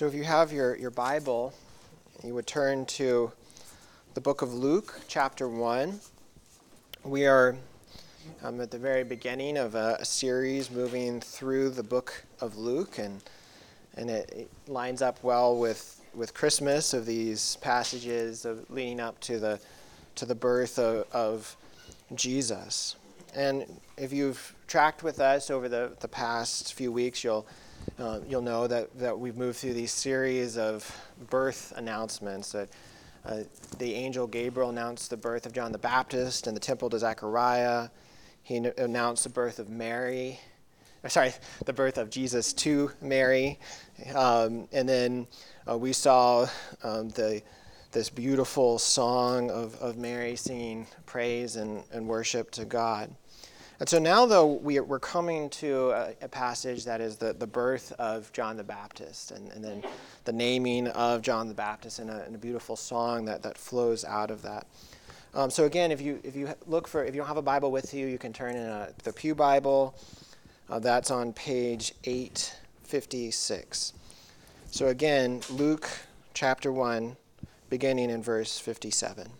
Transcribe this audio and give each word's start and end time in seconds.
So 0.00 0.06
if 0.06 0.14
you 0.14 0.24
have 0.24 0.50
your, 0.50 0.76
your 0.78 0.90
Bible, 0.90 1.52
you 2.24 2.32
would 2.32 2.46
turn 2.46 2.86
to 2.86 3.32
the 4.14 4.20
book 4.22 4.40
of 4.40 4.54
Luke, 4.54 4.98
chapter 5.08 5.46
1. 5.46 6.00
We 7.04 7.26
are 7.26 7.54
um, 8.42 8.62
at 8.62 8.70
the 8.70 8.78
very 8.78 9.04
beginning 9.04 9.58
of 9.58 9.74
a, 9.74 9.98
a, 10.00 10.04
series 10.06 10.70
moving 10.70 11.20
through 11.20 11.68
the 11.68 11.82
book 11.82 12.24
of 12.40 12.56
Luke, 12.56 12.96
and, 12.96 13.20
and 13.94 14.08
it, 14.08 14.30
it, 14.34 14.50
lines 14.70 15.02
up 15.02 15.22
well 15.22 15.58
with, 15.58 16.00
with 16.14 16.32
Christmas 16.32 16.94
of 16.94 17.04
these 17.04 17.56
passages 17.56 18.46
of 18.46 18.70
leading 18.70 19.00
up 19.00 19.20
to 19.20 19.38
the, 19.38 19.60
to 20.14 20.24
the 20.24 20.34
birth 20.34 20.78
of, 20.78 21.04
of 21.12 21.54
Jesus. 22.14 22.96
And 23.34 23.66
if 23.98 24.14
you've 24.14 24.54
tracked 24.66 25.02
with 25.02 25.20
us 25.20 25.50
over 25.50 25.68
the, 25.68 25.92
the 26.00 26.08
past 26.08 26.72
few 26.72 26.90
weeks, 26.90 27.22
you'll 27.22 27.46
uh, 28.00 28.20
you'll 28.28 28.42
know 28.42 28.66
that, 28.66 28.96
that 28.98 29.18
we've 29.18 29.36
moved 29.36 29.58
through 29.58 29.74
these 29.74 29.92
series 29.92 30.56
of 30.56 30.90
birth 31.28 31.72
announcements. 31.76 32.52
That 32.52 32.68
uh, 33.24 33.40
the 33.78 33.94
angel 33.94 34.26
Gabriel 34.26 34.70
announced 34.70 35.10
the 35.10 35.16
birth 35.16 35.46
of 35.46 35.52
John 35.52 35.72
the 35.72 35.78
Baptist 35.78 36.46
in 36.46 36.54
the 36.54 36.60
temple 36.60 36.88
to 36.90 36.98
Zechariah. 36.98 37.88
He 38.42 38.56
n- 38.56 38.72
announced 38.78 39.24
the 39.24 39.30
birth 39.30 39.58
of 39.58 39.68
Mary, 39.68 40.40
sorry, 41.08 41.34
the 41.66 41.72
birth 41.72 41.98
of 41.98 42.10
Jesus 42.10 42.52
to 42.54 42.90
Mary. 43.02 43.58
Um, 44.14 44.68
and 44.72 44.88
then 44.88 45.26
uh, 45.68 45.76
we 45.76 45.92
saw 45.92 46.48
um, 46.82 47.10
the 47.10 47.42
this 47.92 48.08
beautiful 48.08 48.78
song 48.78 49.50
of, 49.50 49.74
of 49.80 49.96
Mary 49.96 50.36
singing 50.36 50.86
praise 51.06 51.56
and, 51.56 51.82
and 51.92 52.06
worship 52.06 52.52
to 52.52 52.64
God. 52.64 53.12
And 53.80 53.88
so 53.88 53.98
now, 53.98 54.26
though, 54.26 54.46
we, 54.46 54.78
are 54.78 54.98
coming 54.98 55.48
to 55.50 55.90
a, 55.92 56.12
a, 56.20 56.28
passage 56.28 56.84
that 56.84 57.00
is 57.00 57.16
the, 57.16 57.32
the 57.32 57.46
birth 57.46 57.92
of 57.98 58.30
John 58.34 58.58
the 58.58 58.62
Baptist 58.62 59.30
and, 59.30 59.50
and 59.52 59.64
then 59.64 59.82
the 60.24 60.34
naming 60.34 60.88
of 60.88 61.22
John 61.22 61.48
the 61.48 61.54
Baptist 61.54 61.98
and 61.98 62.10
a, 62.10 62.22
and 62.24 62.34
a 62.34 62.38
beautiful 62.38 62.76
song 62.76 63.24
that, 63.24 63.42
that 63.42 63.56
flows 63.56 64.04
out 64.04 64.30
of 64.30 64.42
that. 64.42 64.66
Um, 65.32 65.48
so 65.48 65.64
again, 65.64 65.92
if 65.92 66.00
you 66.00 66.20
if 66.24 66.36
you 66.36 66.52
look 66.66 66.88
for 66.88 67.04
if 67.04 67.14
you 67.14 67.20
don't 67.20 67.28
have 67.28 67.36
a 67.36 67.42
Bible 67.42 67.70
with 67.70 67.94
you, 67.94 68.06
you 68.06 68.18
can 68.18 68.32
turn 68.32 68.56
in 68.56 68.66
a, 68.66 68.88
the 69.04 69.12
Pew 69.12 69.34
Bible. 69.34 69.94
Uh, 70.68 70.78
that's 70.78 71.10
on 71.10 71.32
page 71.32 71.94
856. 72.04 73.92
So 74.72 74.88
again, 74.88 75.40
Luke 75.50 75.88
chapter 76.34 76.70
1, 76.70 77.16
beginning 77.70 78.10
in 78.10 78.22
verse 78.22 78.58
57. 78.58 79.39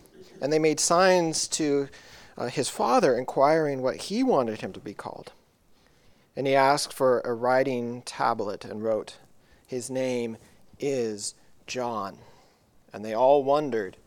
And 0.41 0.51
they 0.51 0.59
made 0.59 0.79
signs 0.79 1.47
to 1.49 1.87
uh, 2.37 2.47
his 2.47 2.67
father, 2.67 3.15
inquiring 3.15 3.81
what 3.81 3.97
he 3.97 4.23
wanted 4.23 4.61
him 4.61 4.73
to 4.73 4.79
be 4.79 4.93
called. 4.93 5.31
And 6.35 6.47
he 6.47 6.55
asked 6.55 6.93
for 6.93 7.19
a 7.21 7.33
writing 7.33 8.01
tablet 8.03 8.65
and 8.65 8.83
wrote, 8.83 9.17
His 9.67 9.89
name 9.89 10.37
is 10.79 11.35
John. 11.67 12.17
And 12.91 13.05
they 13.05 13.13
all 13.13 13.43
wondered. 13.43 13.97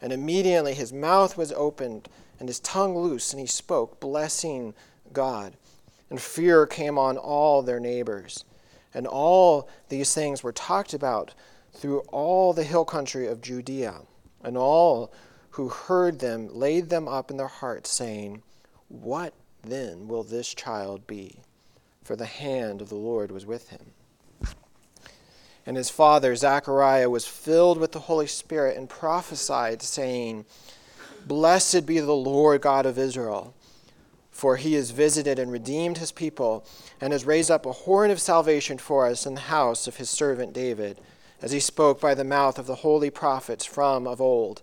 And 0.00 0.12
immediately 0.12 0.74
his 0.74 0.92
mouth 0.92 1.36
was 1.36 1.52
opened 1.52 2.08
and 2.38 2.48
his 2.48 2.60
tongue 2.60 2.96
loose, 2.96 3.32
and 3.32 3.40
he 3.40 3.46
spoke, 3.46 4.00
blessing 4.00 4.72
God. 5.12 5.56
And 6.08 6.20
fear 6.20 6.66
came 6.66 6.98
on 6.98 7.18
all 7.18 7.60
their 7.62 7.78
neighbors. 7.78 8.44
And 8.94 9.06
all 9.06 9.68
these 9.90 10.14
things 10.14 10.42
were 10.42 10.52
talked 10.52 10.94
about 10.94 11.34
through 11.74 12.00
all 12.08 12.52
the 12.52 12.64
hill 12.64 12.86
country 12.86 13.26
of 13.26 13.42
Judea. 13.42 14.00
And 14.42 14.56
all 14.56 15.12
who 15.50 15.68
heard 15.68 16.20
them 16.20 16.48
laid 16.52 16.90
them 16.90 17.08
up 17.08 17.30
in 17.30 17.36
their 17.36 17.48
hearts, 17.48 17.90
saying, 17.90 18.42
What 18.88 19.34
then 19.62 20.06
will 20.06 20.22
this 20.22 20.54
child 20.54 21.06
be? 21.06 21.40
For 22.04 22.16
the 22.16 22.26
hand 22.26 22.80
of 22.80 22.88
the 22.88 22.96
Lord 22.96 23.30
was 23.30 23.46
with 23.46 23.68
him. 23.70 23.92
And 25.66 25.76
his 25.76 25.90
father, 25.90 26.34
Zechariah, 26.34 27.10
was 27.10 27.26
filled 27.26 27.78
with 27.78 27.92
the 27.92 28.00
Holy 28.00 28.26
Spirit 28.26 28.76
and 28.76 28.88
prophesied, 28.88 29.82
saying, 29.82 30.46
Blessed 31.26 31.84
be 31.84 32.00
the 32.00 32.12
Lord 32.12 32.62
God 32.62 32.86
of 32.86 32.98
Israel, 32.98 33.54
for 34.30 34.56
he 34.56 34.74
has 34.74 34.90
visited 34.90 35.38
and 35.38 35.52
redeemed 35.52 35.98
his 35.98 36.12
people, 36.12 36.64
and 37.00 37.12
has 37.12 37.26
raised 37.26 37.50
up 37.50 37.66
a 37.66 37.72
horn 37.72 38.10
of 38.10 38.20
salvation 38.20 38.78
for 38.78 39.06
us 39.06 39.26
in 39.26 39.34
the 39.34 39.42
house 39.42 39.86
of 39.86 39.96
his 39.96 40.08
servant 40.08 40.54
David, 40.54 40.98
as 41.42 41.52
he 41.52 41.60
spoke 41.60 42.00
by 42.00 42.14
the 42.14 42.24
mouth 42.24 42.58
of 42.58 42.66
the 42.66 42.76
holy 42.76 43.10
prophets 43.10 43.64
from 43.64 44.06
of 44.06 44.20
old 44.20 44.62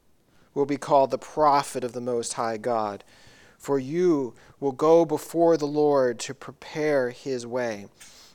will 0.53 0.65
be 0.65 0.77
called 0.77 1.11
the 1.11 1.17
prophet 1.17 1.83
of 1.83 1.93
the 1.93 2.01
Most 2.01 2.33
High 2.33 2.57
God. 2.57 3.03
For 3.57 3.77
you 3.77 4.33
will 4.59 4.71
go 4.71 5.05
before 5.05 5.55
the 5.55 5.67
Lord 5.67 6.19
to 6.19 6.33
prepare 6.33 7.11
his 7.11 7.45
way, 7.45 7.87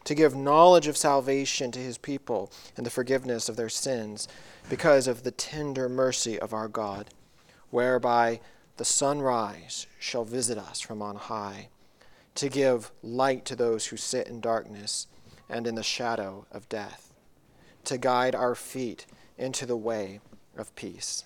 to 0.04 0.14
give 0.14 0.36
knowledge 0.36 0.86
of 0.86 0.96
salvation 0.96 1.72
to 1.72 1.80
his 1.80 1.98
people 1.98 2.52
and 2.76 2.86
the 2.86 2.90
forgiveness 2.90 3.48
of 3.48 3.56
their 3.56 3.68
sins, 3.68 4.28
because 4.68 5.06
of 5.06 5.22
the 5.22 5.30
tender 5.30 5.88
mercy 5.88 6.38
of 6.38 6.52
our 6.52 6.68
God, 6.68 7.10
whereby 7.70 8.40
the 8.76 8.84
sunrise 8.84 9.86
shall 9.98 10.24
visit 10.24 10.58
us 10.58 10.80
from 10.80 11.02
on 11.02 11.16
high, 11.16 11.68
to 12.34 12.48
give 12.48 12.92
light 13.02 13.44
to 13.46 13.56
those 13.56 13.86
who 13.86 13.96
sit 13.96 14.28
in 14.28 14.40
darkness 14.40 15.06
and 15.48 15.66
in 15.66 15.74
the 15.74 15.82
shadow 15.82 16.46
of 16.52 16.68
death, 16.68 17.12
to 17.84 17.98
guide 17.98 18.34
our 18.34 18.54
feet 18.54 19.06
into 19.38 19.66
the 19.66 19.76
way 19.76 20.20
of 20.56 20.74
peace. 20.76 21.24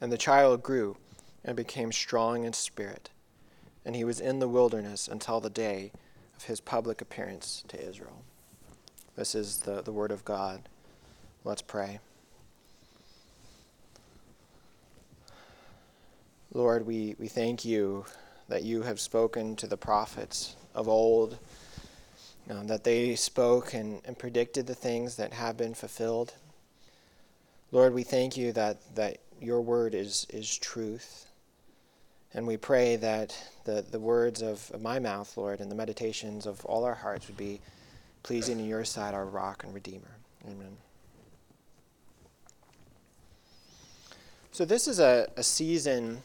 And 0.00 0.12
the 0.12 0.18
child 0.18 0.62
grew 0.62 0.96
and 1.44 1.56
became 1.56 1.92
strong 1.92 2.44
in 2.44 2.52
spirit, 2.52 3.10
and 3.84 3.96
he 3.96 4.04
was 4.04 4.20
in 4.20 4.38
the 4.38 4.48
wilderness 4.48 5.08
until 5.08 5.40
the 5.40 5.50
day 5.50 5.92
of 6.36 6.44
his 6.44 6.60
public 6.60 7.00
appearance 7.00 7.64
to 7.68 7.88
Israel. 7.88 8.22
This 9.16 9.34
is 9.34 9.58
the, 9.58 9.82
the 9.82 9.92
word 9.92 10.12
of 10.12 10.24
God. 10.24 10.68
Let's 11.42 11.62
pray. 11.62 11.98
Lord, 16.54 16.86
we, 16.86 17.16
we 17.18 17.28
thank 17.28 17.64
you 17.64 18.04
that 18.48 18.62
you 18.62 18.82
have 18.82 19.00
spoken 19.00 19.56
to 19.56 19.66
the 19.66 19.76
prophets 19.76 20.56
of 20.74 20.88
old, 20.88 21.38
um, 22.48 22.66
that 22.68 22.84
they 22.84 23.14
spoke 23.16 23.74
and, 23.74 24.00
and 24.04 24.18
predicted 24.18 24.66
the 24.66 24.74
things 24.74 25.16
that 25.16 25.32
have 25.32 25.56
been 25.56 25.74
fulfilled. 25.74 26.34
Lord, 27.70 27.92
we 27.92 28.02
thank 28.02 28.36
you 28.36 28.52
that, 28.52 28.78
that 28.94 29.18
your 29.40 29.60
word 29.60 29.94
is, 29.94 30.26
is 30.30 30.56
truth. 30.56 31.26
And 32.34 32.46
we 32.46 32.56
pray 32.56 32.96
that 32.96 33.36
the, 33.64 33.84
the 33.90 33.98
words 33.98 34.42
of, 34.42 34.70
my 34.80 34.98
mouth, 34.98 35.36
Lord, 35.36 35.60
and 35.60 35.70
the 35.70 35.74
meditations 35.74 36.46
of 36.46 36.64
all 36.64 36.84
our 36.84 36.94
hearts 36.94 37.26
would 37.26 37.36
be 37.36 37.60
pleasing 38.22 38.58
in 38.60 38.66
your 38.66 38.84
sight, 38.84 39.14
our 39.14 39.24
rock 39.24 39.64
and 39.64 39.72
redeemer. 39.72 40.16
Amen. 40.46 40.76
So, 44.52 44.64
this 44.64 44.88
is 44.88 44.98
a, 44.98 45.28
a 45.36 45.42
season 45.42 46.20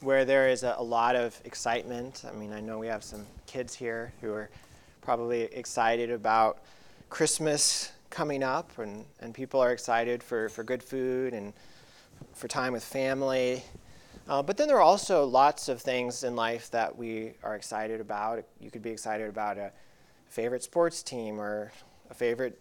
where 0.00 0.24
there 0.24 0.48
is 0.48 0.62
a, 0.62 0.74
a, 0.78 0.82
lot 0.82 1.16
of 1.16 1.40
excitement. 1.44 2.24
I 2.28 2.34
mean, 2.36 2.52
I 2.52 2.60
know 2.60 2.78
we 2.78 2.88
have 2.88 3.02
some 3.02 3.26
kids 3.46 3.74
here 3.74 4.12
who 4.20 4.32
are 4.32 4.50
probably 5.00 5.42
excited 5.42 6.10
about 6.10 6.58
Christmas 7.08 7.92
coming 8.10 8.42
up, 8.42 8.78
and, 8.78 9.04
and 9.20 9.34
people 9.34 9.60
are 9.60 9.72
excited 9.72 10.22
for, 10.22 10.48
for 10.50 10.62
good 10.62 10.82
food 10.82 11.32
and 11.32 11.52
for 12.34 12.48
time 12.48 12.72
with 12.72 12.84
family. 12.84 13.62
Uh, 14.28 14.42
but 14.42 14.56
then 14.56 14.68
there 14.68 14.76
are 14.76 14.82
also 14.82 15.24
lots 15.24 15.68
of 15.68 15.80
things 15.80 16.24
in 16.24 16.34
life 16.34 16.70
that 16.70 16.96
we 16.96 17.32
are 17.42 17.54
excited 17.54 18.00
about. 18.00 18.44
You 18.60 18.70
could 18.70 18.82
be 18.82 18.90
excited 18.90 19.28
about 19.28 19.58
a 19.58 19.70
favorite 20.28 20.62
sports 20.62 21.02
team 21.02 21.40
or 21.40 21.72
a 22.10 22.14
favorite 22.14 22.60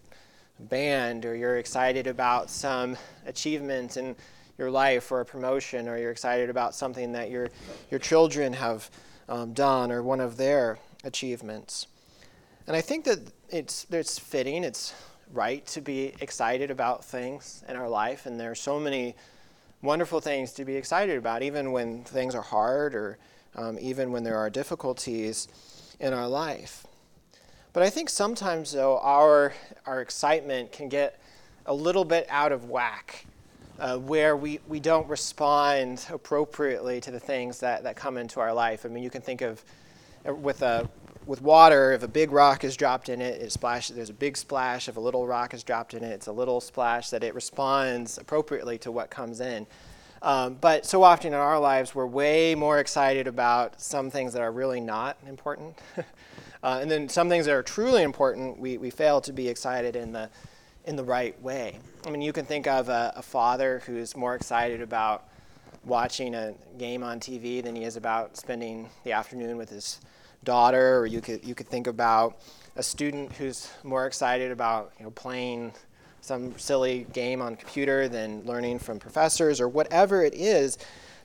band, 0.59 1.25
or 1.25 1.35
you're 1.35 1.57
excited 1.57 2.05
about 2.05 2.49
some 2.49 2.97
achievement 3.25 3.97
in 3.97 4.15
your 4.57 4.69
life, 4.69 5.11
or 5.11 5.21
a 5.21 5.25
promotion, 5.25 5.87
or 5.87 5.97
you're 5.97 6.11
excited 6.11 6.49
about 6.49 6.75
something 6.75 7.11
that 7.13 7.31
your, 7.31 7.49
your 7.89 7.99
children 7.99 8.53
have 8.53 8.89
um, 9.27 9.51
done, 9.53 9.91
or 9.91 10.03
one 10.03 10.19
of 10.19 10.37
their 10.37 10.77
achievements. 11.03 11.87
And 12.67 12.75
I 12.75 12.81
think 12.81 13.05
that 13.05 13.19
it's, 13.49 13.87
it's 13.89 14.19
fitting, 14.19 14.63
it's 14.63 14.93
right 15.31 15.65
to 15.67 15.81
be 15.81 16.13
excited 16.21 16.69
about 16.69 17.03
things 17.03 17.63
in 17.67 17.75
our 17.75 17.89
life, 17.89 18.27
and 18.27 18.39
there 18.39 18.51
are 18.51 18.55
so 18.55 18.79
many 18.79 19.15
wonderful 19.83 20.21
things 20.21 20.53
to 20.53 20.65
be 20.65 20.75
excited 20.75 21.18
about, 21.18 21.44
even 21.44 21.71
when 21.71 22.03
things 22.06 22.33
are 22.33 22.41
hard 22.41 22.95
or 22.95 23.18
um, 23.56 23.77
even 23.80 24.12
when 24.12 24.24
there 24.24 24.38
are 24.38 24.50
difficulties 24.50 25.47
in 26.00 26.13
our 26.13 26.27
life. 26.27 26.88
But 27.74 27.83
I 27.83 27.89
think 27.89 28.09
sometimes, 28.09 28.71
though, 28.71 28.97
our, 29.00 29.53
our 29.85 30.01
excitement 30.01 30.71
can 30.71 30.89
get 30.89 31.19
a 31.65 31.74
little 31.74 32.06
bit 32.06 32.25
out 32.30 32.51
of 32.51 32.69
whack, 32.69 33.25
uh, 33.80 33.97
where 33.97 34.38
we, 34.38 34.59
we 34.68 34.80
don't 34.80 35.07
respond 35.07 36.06
appropriately 36.09 37.01
to 37.01 37.12
the 37.12 37.19
things 37.19 37.59
that, 37.59 37.83
that 37.83 37.95
come 37.95 38.18
into 38.18 38.39
our 38.39 38.53
life. 38.53 38.86
I 38.86 38.89
mean, 38.89 39.03
you 39.03 39.09
can 39.09 39.21
think 39.21 39.41
of 39.41 39.63
uh, 40.27 40.33
with 40.33 40.62
a 40.62 40.89
with 41.25 41.41
water, 41.41 41.91
if 41.93 42.03
a 42.03 42.07
big 42.07 42.31
rock 42.31 42.63
is 42.63 42.75
dropped 42.75 43.09
in 43.09 43.21
it, 43.21 43.41
it 43.41 43.51
splashes. 43.51 43.95
There's 43.95 44.09
a 44.09 44.13
big 44.13 44.37
splash. 44.37 44.89
If 44.89 44.97
a 44.97 44.99
little 44.99 45.25
rock 45.25 45.53
is 45.53 45.63
dropped 45.63 45.93
in 45.93 46.03
it, 46.03 46.11
it's 46.11 46.27
a 46.27 46.31
little 46.31 46.59
splash. 46.61 47.09
That 47.09 47.23
it 47.23 47.33
responds 47.35 48.17
appropriately 48.17 48.77
to 48.79 48.91
what 48.91 49.09
comes 49.09 49.39
in. 49.39 49.67
Um, 50.21 50.57
but 50.61 50.85
so 50.85 51.03
often 51.03 51.33
in 51.33 51.39
our 51.39 51.59
lives, 51.59 51.93
we're 51.93 52.05
way 52.05 52.55
more 52.55 52.79
excited 52.79 53.27
about 53.27 53.81
some 53.81 54.09
things 54.09 54.31
that 54.33 54.41
are 54.41 54.51
really 54.51 54.79
not 54.79 55.17
important. 55.27 55.77
uh, 56.63 56.79
and 56.81 56.89
then 56.89 57.09
some 57.09 57.27
things 57.27 57.45
that 57.45 57.53
are 57.53 57.63
truly 57.63 58.03
important, 58.03 58.57
we, 58.57 58.77
we 58.77 58.89
fail 58.89 59.19
to 59.19 59.33
be 59.33 59.49
excited 59.49 59.97
in 59.97 60.13
the, 60.13 60.29
in 60.85 60.95
the 60.95 61.03
right 61.03 61.39
way. 61.41 61.77
I 62.07 62.09
mean, 62.09 62.21
you 62.21 62.31
can 62.31 62.45
think 62.45 62.67
of 62.67 62.87
a, 62.87 63.11
a 63.17 63.21
father 63.21 63.81
who's 63.85 64.15
more 64.15 64.33
excited 64.33 64.81
about 64.81 65.25
watching 65.83 66.35
a 66.35 66.53
game 66.77 67.03
on 67.03 67.19
TV 67.19 67.61
than 67.61 67.75
he 67.75 67.83
is 67.83 67.97
about 67.97 68.37
spending 68.37 68.89
the 69.03 69.11
afternoon 69.11 69.57
with 69.57 69.69
his 69.69 69.99
daughter, 70.43 70.99
or 70.99 71.05
you 71.05 71.21
could 71.21 71.43
you 71.45 71.55
could 71.55 71.67
think 71.67 71.87
about 71.87 72.39
a 72.75 72.83
student 72.83 73.33
who's 73.33 73.69
more 73.83 74.05
excited 74.05 74.51
about 74.51 74.93
you 74.97 75.05
know 75.05 75.11
playing 75.11 75.73
some 76.21 76.57
silly 76.57 77.05
game 77.11 77.41
on 77.41 77.55
computer 77.55 78.07
than 78.07 78.45
learning 78.45 78.79
from 78.79 78.97
professors 78.97 79.59
or 79.59 79.67
whatever 79.67 80.23
it 80.23 80.33
is 80.33 80.77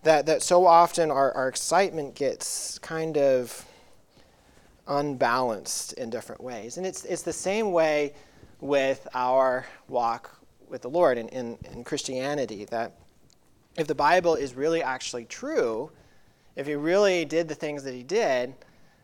that, 0.02 0.26
that 0.26 0.42
so 0.42 0.66
often 0.66 1.10
our, 1.10 1.32
our 1.32 1.48
excitement 1.48 2.16
gets 2.16 2.78
kind 2.80 3.16
of 3.16 3.64
unbalanced 4.88 5.92
in 5.94 6.10
different 6.10 6.42
ways. 6.42 6.78
And 6.78 6.86
it's, 6.86 7.04
it's 7.04 7.22
the 7.22 7.32
same 7.32 7.72
way 7.72 8.12
with 8.60 9.06
our 9.14 9.66
walk 9.88 10.36
with 10.68 10.82
the 10.82 10.90
Lord 10.90 11.16
in, 11.16 11.28
in, 11.28 11.58
in 11.72 11.84
Christianity 11.84 12.64
that 12.66 12.92
if 13.76 13.86
the 13.86 13.94
Bible 13.94 14.34
is 14.34 14.54
really 14.54 14.82
actually 14.82 15.26
true, 15.26 15.90
if 16.56 16.66
he 16.66 16.74
really 16.74 17.24
did 17.24 17.46
the 17.46 17.54
things 17.54 17.84
that 17.84 17.94
he 17.94 18.02
did, 18.02 18.54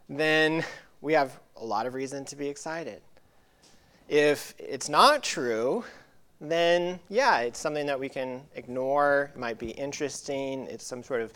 then 0.09 0.65
we 1.01 1.13
have 1.15 1.39
a 1.57 1.65
lot 1.65 1.87
of 1.87 1.95
reason 1.95 2.25
to 2.27 2.37
be 2.37 2.49
excited. 2.49 3.01
If 4.09 4.55
it's 4.59 4.89
not 4.89 5.23
true, 5.23 5.85
then 6.41 7.01
yeah, 7.09 7.41
it's 7.41 7.59
something 7.59 7.87
that 7.87 7.99
we 7.99 8.09
can 8.09 8.43
ignore. 8.55 9.31
It 9.35 9.39
might 9.39 9.59
be 9.59 9.71
interesting. 9.71 10.67
It's 10.67 10.87
some 10.87 11.03
sort 11.03 11.23
of 11.23 11.33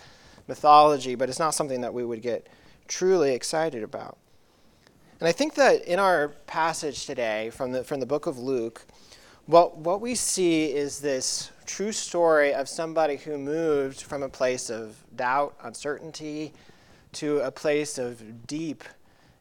mythology, 0.49 1.15
but 1.15 1.29
it's 1.29 1.38
not 1.38 1.55
something 1.55 1.81
that 1.82 1.93
we 1.93 2.05
would 2.05 2.23
get 2.23 2.49
truly 2.88 3.35
excited 3.35 3.82
about. 3.82 4.19
And 5.21 5.29
I 5.29 5.32
think 5.32 5.55
that 5.55 5.82
in 5.82 5.99
our 5.99 6.29
passage 6.47 7.06
today 7.06 7.50
from 7.50 7.73
the, 7.73 7.85
from 7.85 8.00
the 8.00 8.06
book 8.06 8.26
of 8.26 8.38
Luke, 8.38 8.85
what, 9.47 9.79
what 9.79 10.00
we 10.00 10.14
see 10.14 10.67
is 10.67 11.00
this 11.00 11.50
true 11.64 11.93
story 11.93 12.53
of 12.53 12.69
somebody 12.69 13.17
who 13.17 13.38
moved 13.38 14.03
from 14.03 14.23
a 14.23 14.29
place 14.29 14.71
of 14.71 14.97
doubt, 15.17 15.55
uncertainty, 15.62 16.53
to 17.12 17.38
a 17.40 17.50
place 17.50 17.99
of 17.99 18.46
deep 18.46 18.84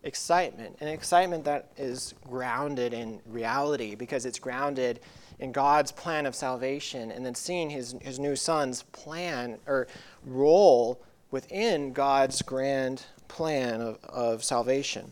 excitement, 0.04 0.78
an 0.80 0.88
excitement 0.88 1.44
that 1.46 1.72
is 1.78 2.14
grounded 2.26 2.94
in 2.94 3.20
reality 3.26 3.96
because 3.96 4.26
it's 4.26 4.40
grounded 4.40 5.00
in 5.40 5.52
God's 5.52 5.92
plan 5.92 6.26
of 6.26 6.34
salvation 6.34 7.12
and 7.12 7.26
then 7.26 7.36
seeing 7.36 7.70
his, 7.70 7.96
his 8.02 8.20
new 8.20 8.36
son's 8.36 8.84
plan 8.84 9.58
or 9.68 9.88
role 10.26 11.02
within 11.30 11.94
God's 11.94 12.42
grand 12.42 13.04
plan 13.28 13.82
of, 13.82 14.04
of 14.06 14.44
salvation. 14.44 15.12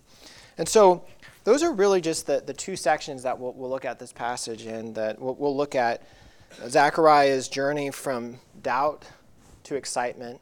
And 0.58 0.68
so 0.68 1.04
those 1.44 1.62
are 1.62 1.74
really 1.74 2.01
just 2.01 2.25
the, 2.25 2.42
the 2.46 2.54
two 2.54 2.75
sections 2.75 3.22
that 3.24 3.38
we'll, 3.38 3.54
we'll 3.54 3.69
look 3.69 3.86
at 3.86 4.00
this 4.00 4.13
passage 4.13 4.63
and 4.63 4.96
that 4.96 5.19
we'll, 5.19 5.36
we'll 5.36 5.56
look 5.56 5.75
at 5.75 6.04
Zechariah's 6.68 7.50
journey 7.50 7.92
from 7.92 8.40
doubt 8.62 9.06
to 9.63 9.75
excitement 9.75 10.40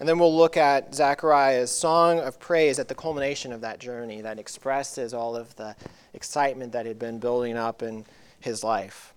and 0.00 0.08
then 0.08 0.18
we'll 0.18 0.36
look 0.36 0.56
at 0.56 0.94
Zechariah's 0.94 1.70
song 1.70 2.20
of 2.20 2.38
praise 2.38 2.78
at 2.78 2.88
the 2.88 2.94
culmination 2.94 3.52
of 3.52 3.60
that 3.62 3.80
journey 3.80 4.20
that 4.20 4.38
expresses 4.38 5.12
all 5.12 5.34
of 5.36 5.54
the 5.56 5.74
excitement 6.14 6.72
that 6.72 6.86
had 6.86 6.98
been 6.98 7.18
building 7.18 7.56
up 7.56 7.82
in 7.82 8.04
his 8.40 8.62
life. 8.62 9.12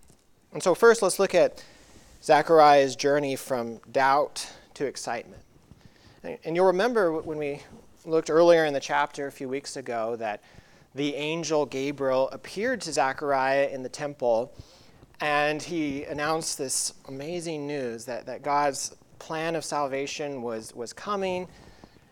And 0.54 0.62
so, 0.62 0.74
first, 0.74 1.02
let's 1.02 1.20
look 1.20 1.36
at 1.36 1.64
Zechariah's 2.24 2.96
journey 2.96 3.36
from 3.36 3.80
doubt 3.92 4.52
to 4.76 4.86
excitement. 4.86 5.44
And 6.24 6.56
you'll 6.56 6.68
remember 6.68 7.14
when 7.14 7.38
we 7.38 7.62
looked 8.06 8.30
earlier 8.30 8.66
in 8.66 8.74
the 8.74 8.80
chapter 8.80 9.28
a 9.28 9.32
few 9.32 9.50
weeks 9.50 9.76
ago 9.76 10.16
that 10.18 10.42
the 10.94 11.16
angel 11.16 11.66
Gabriel 11.66 12.30
appeared 12.30 12.82
to 12.82 12.94
Zechariah 12.94 13.70
in 13.72 13.82
the 13.82 13.90
temple 13.90 14.54
and 15.22 15.62
he 15.62 16.04
announced 16.06 16.58
this 16.58 16.94
amazing 17.08 17.68
news 17.68 18.06
that, 18.06 18.26
that 18.26 18.42
God's 18.42 18.96
plan 19.22 19.56
of 19.56 19.64
salvation 19.64 20.42
was, 20.42 20.74
was 20.74 20.94
coming 20.94 21.48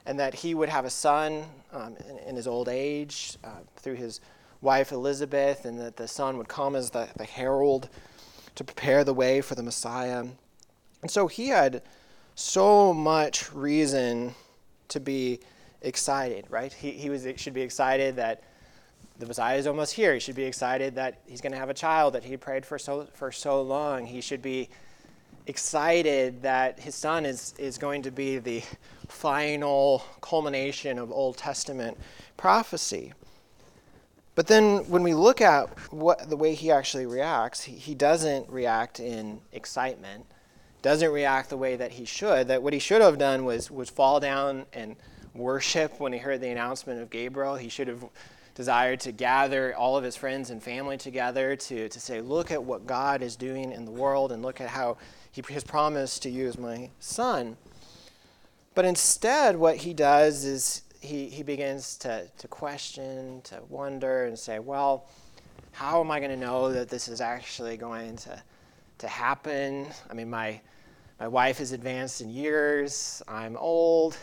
and 0.06 0.20
that 0.20 0.36
he 0.36 0.54
would 0.54 0.70
have 0.70 0.86
a 0.86 0.90
son 0.92 1.44
um, 1.74 1.98
in, 2.08 2.20
in, 2.20 2.36
his 2.36 2.48
old 2.48 2.70
age 2.70 3.36
uh, 3.44 3.62
through 3.78 3.96
his 3.96 4.22
wife 4.62 4.92
Elizabeth, 4.92 5.66
and 5.66 5.80
that 5.80 5.98
the 5.98 6.08
son 6.08 6.38
would 6.38 6.48
come 6.48 6.76
as 6.76 6.92
the, 6.92 7.08
the 7.18 7.24
herald 7.24 7.90
to 8.54 8.64
prepare 8.64 9.04
the 9.04 9.14
way 9.14 9.42
for 9.42 9.56
the 9.56 9.64
Messiah. 9.64 10.24
And 11.02 11.10
so 11.10 11.28
he 11.28 11.48
had 11.48 11.82
so 12.36 12.94
much 12.94 13.52
reason 13.54 14.36
to 14.90 15.00
be 15.00 15.40
excited, 15.82 16.46
right? 16.50 16.72
He, 16.72 16.92
he 16.92 17.10
was, 17.10 17.28
should 17.38 17.54
be 17.56 17.62
excited 17.62 18.18
that 18.18 18.44
the 19.18 19.26
Messiah 19.26 19.58
is 19.58 19.66
almost 19.66 19.94
here. 19.94 20.14
He 20.14 20.20
should 20.20 20.36
be 20.36 20.44
excited 20.44 20.96
that 20.96 21.22
he's 21.26 21.42
going 21.42 21.54
to 21.54 21.58
have 21.58 21.70
a 21.70 21.74
child 21.74 22.14
that 22.14 22.24
he 22.24 22.38
prayed 22.38 22.66
for 22.66 22.78
so, 22.78 23.08
for 23.14 23.32
so 23.32 23.62
long. 23.64 24.06
He 24.06 24.22
should 24.22 24.44
be 24.44 24.70
excited 25.48 26.42
that 26.44 26.80
his 26.80 26.96
son 26.96 27.26
is, 27.26 27.54
is 27.58 27.78
going 27.78 28.02
to 28.04 28.12
be 28.12 28.38
the 28.38 28.64
final 29.08 30.04
culmination 30.22 31.00
of 31.00 31.12
Old 31.12 31.38
Testament 31.38 31.98
prophecy. 32.38 33.14
But 34.36 34.48
then 34.48 34.90
when 34.90 35.04
we 35.04 35.14
look 35.14 35.42
at 35.42 35.68
what 35.92 36.30
the 36.30 36.38
way 36.38 36.54
he 36.54 36.72
actually 36.72 37.06
reacts, 37.06 37.64
he, 37.64 37.74
he 37.74 37.94
doesn't 37.94 38.50
react 38.50 39.00
in 39.00 39.42
excitement, 39.52 40.26
doesn't 40.82 41.12
react 41.12 41.50
the 41.50 41.58
way 41.58 41.76
that 41.76 41.92
he 41.92 42.06
should. 42.06 42.48
That 42.48 42.64
what 42.64 42.72
he 42.72 42.80
should 42.80 43.02
have 43.02 43.18
done 43.18 43.44
was, 43.44 43.70
was 43.70 43.90
fall 43.90 44.20
down 44.20 44.66
and 44.72 44.96
worship 45.34 46.00
when 46.00 46.14
he 46.14 46.20
heard 46.20 46.40
the 46.40 46.50
announcement 46.50 47.02
of 47.02 47.10
Gabriel. 47.10 47.56
He 47.56 47.68
should 47.68 47.88
have 47.88 48.06
desired 48.56 49.00
to 49.02 49.12
gather 49.12 49.76
all 49.76 49.98
of 49.98 50.04
his 50.04 50.16
friends 50.16 50.50
and 50.50 50.62
family 50.62 50.98
together 50.98 51.56
to, 51.56 51.90
to 51.90 52.00
say, 52.00 52.22
look 52.22 52.52
at 52.52 52.64
what 52.64 52.86
God 52.86 53.22
is 53.22 53.36
doing 53.36 53.72
in 53.72 53.86
the 53.86 53.92
world 53.92 54.32
and 54.32 54.42
look 54.42 54.62
at 54.62 54.70
how 54.70 54.98
he 55.32 55.42
has 55.54 55.64
promised 55.64 56.24
to 56.24 56.30
use 56.30 56.58
my 56.58 56.90
son. 57.00 57.58
But 58.76 58.86
instead, 58.86 59.56
what 59.56 59.78
he 59.78 59.94
does 59.94 60.46
is 60.46 60.84
he, 61.02 61.28
he 61.28 61.44
begins 61.44 61.98
to, 61.98 62.28
to 62.38 62.48
question, 62.48 63.42
to 63.44 63.62
wonder, 63.70 64.26
and 64.26 64.38
say, 64.38 64.60
well, 64.60 65.08
how 65.72 66.00
am 66.00 66.12
I 66.12 66.20
going 66.20 66.32
to 66.32 66.38
know 66.38 66.72
that 66.72 66.90
this 66.90 67.08
is 67.08 67.22
actually 67.22 67.78
going 67.78 68.16
to, 68.18 68.42
to 69.00 69.08
happen? 69.08 69.88
I 70.10 70.14
mean, 70.14 70.30
my, 70.30 70.60
my 71.20 71.28
wife 71.28 71.60
is 71.60 71.72
advanced 71.72 72.22
in 72.22 72.30
years, 72.30 73.22
I'm 73.28 73.58
old. 73.58 74.18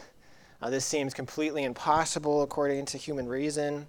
Uh, 0.63 0.71
this 0.71 0.87
seems 0.87 1.13
completely 1.13 1.65
impossible 1.65 2.43
according 2.43 2.87
to 2.87 2.99
human 2.99 3.29
reason. 3.29 3.87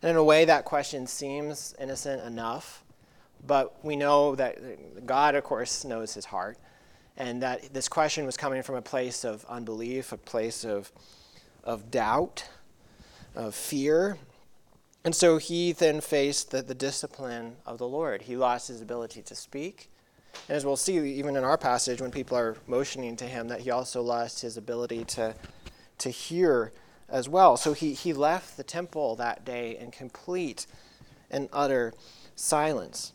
And 0.00 0.10
in 0.10 0.16
a 0.16 0.24
way, 0.24 0.44
that 0.44 0.64
question 0.64 1.06
seems 1.06 1.74
innocent 1.80 2.22
enough. 2.22 2.83
But 3.46 3.84
we 3.84 3.96
know 3.96 4.34
that 4.36 5.06
God, 5.06 5.34
of 5.34 5.44
course, 5.44 5.84
knows 5.84 6.14
his 6.14 6.26
heart, 6.26 6.58
and 7.16 7.42
that 7.42 7.72
this 7.72 7.88
question 7.88 8.26
was 8.26 8.36
coming 8.36 8.62
from 8.62 8.76
a 8.76 8.82
place 8.82 9.24
of 9.24 9.44
unbelief, 9.48 10.12
a 10.12 10.16
place 10.16 10.64
of, 10.64 10.90
of 11.62 11.90
doubt, 11.90 12.48
of 13.34 13.54
fear. 13.54 14.18
And 15.04 15.14
so 15.14 15.38
he 15.38 15.72
then 15.72 16.00
faced 16.00 16.50
the, 16.50 16.62
the 16.62 16.74
discipline 16.74 17.56
of 17.66 17.78
the 17.78 17.86
Lord. 17.86 18.22
He 18.22 18.36
lost 18.36 18.68
his 18.68 18.80
ability 18.80 19.22
to 19.22 19.34
speak. 19.34 19.90
And 20.48 20.56
as 20.56 20.64
we'll 20.64 20.76
see, 20.76 20.96
even 20.96 21.36
in 21.36 21.44
our 21.44 21.58
passage, 21.58 22.00
when 22.00 22.10
people 22.10 22.36
are 22.36 22.56
motioning 22.66 23.16
to 23.16 23.24
him, 23.26 23.48
that 23.48 23.60
he 23.60 23.70
also 23.70 24.02
lost 24.02 24.42
his 24.42 24.56
ability 24.56 25.04
to, 25.04 25.34
to 25.98 26.10
hear 26.10 26.72
as 27.08 27.28
well. 27.28 27.56
So 27.56 27.72
he, 27.72 27.92
he 27.92 28.12
left 28.12 28.56
the 28.56 28.64
temple 28.64 29.14
that 29.16 29.44
day 29.44 29.76
in 29.78 29.90
complete 29.90 30.66
and 31.30 31.48
utter 31.52 31.92
silence. 32.34 33.12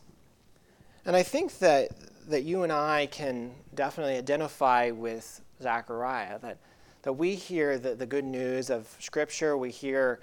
And 1.05 1.15
I 1.15 1.23
think 1.23 1.59
that, 1.59 1.91
that 2.27 2.43
you 2.43 2.63
and 2.63 2.71
I 2.71 3.07
can 3.07 3.51
definitely 3.73 4.17
identify 4.17 4.91
with 4.91 5.41
Zechariah, 5.61 6.39
that, 6.39 6.57
that 7.03 7.13
we 7.13 7.35
hear 7.35 7.77
the, 7.77 7.95
the 7.95 8.05
good 8.05 8.25
news 8.25 8.69
of 8.69 8.87
Scripture, 8.99 9.57
we 9.57 9.71
hear 9.71 10.19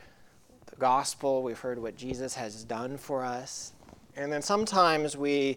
the 0.66 0.76
gospel, 0.76 1.42
we've 1.42 1.59
heard 1.59 1.78
what 1.78 1.97
Jesus 1.97 2.35
has 2.35 2.64
done 2.64 2.97
for 2.99 3.25
us. 3.25 3.73
And 4.16 4.33
then 4.33 4.42
sometimes 4.42 5.16
we 5.16 5.56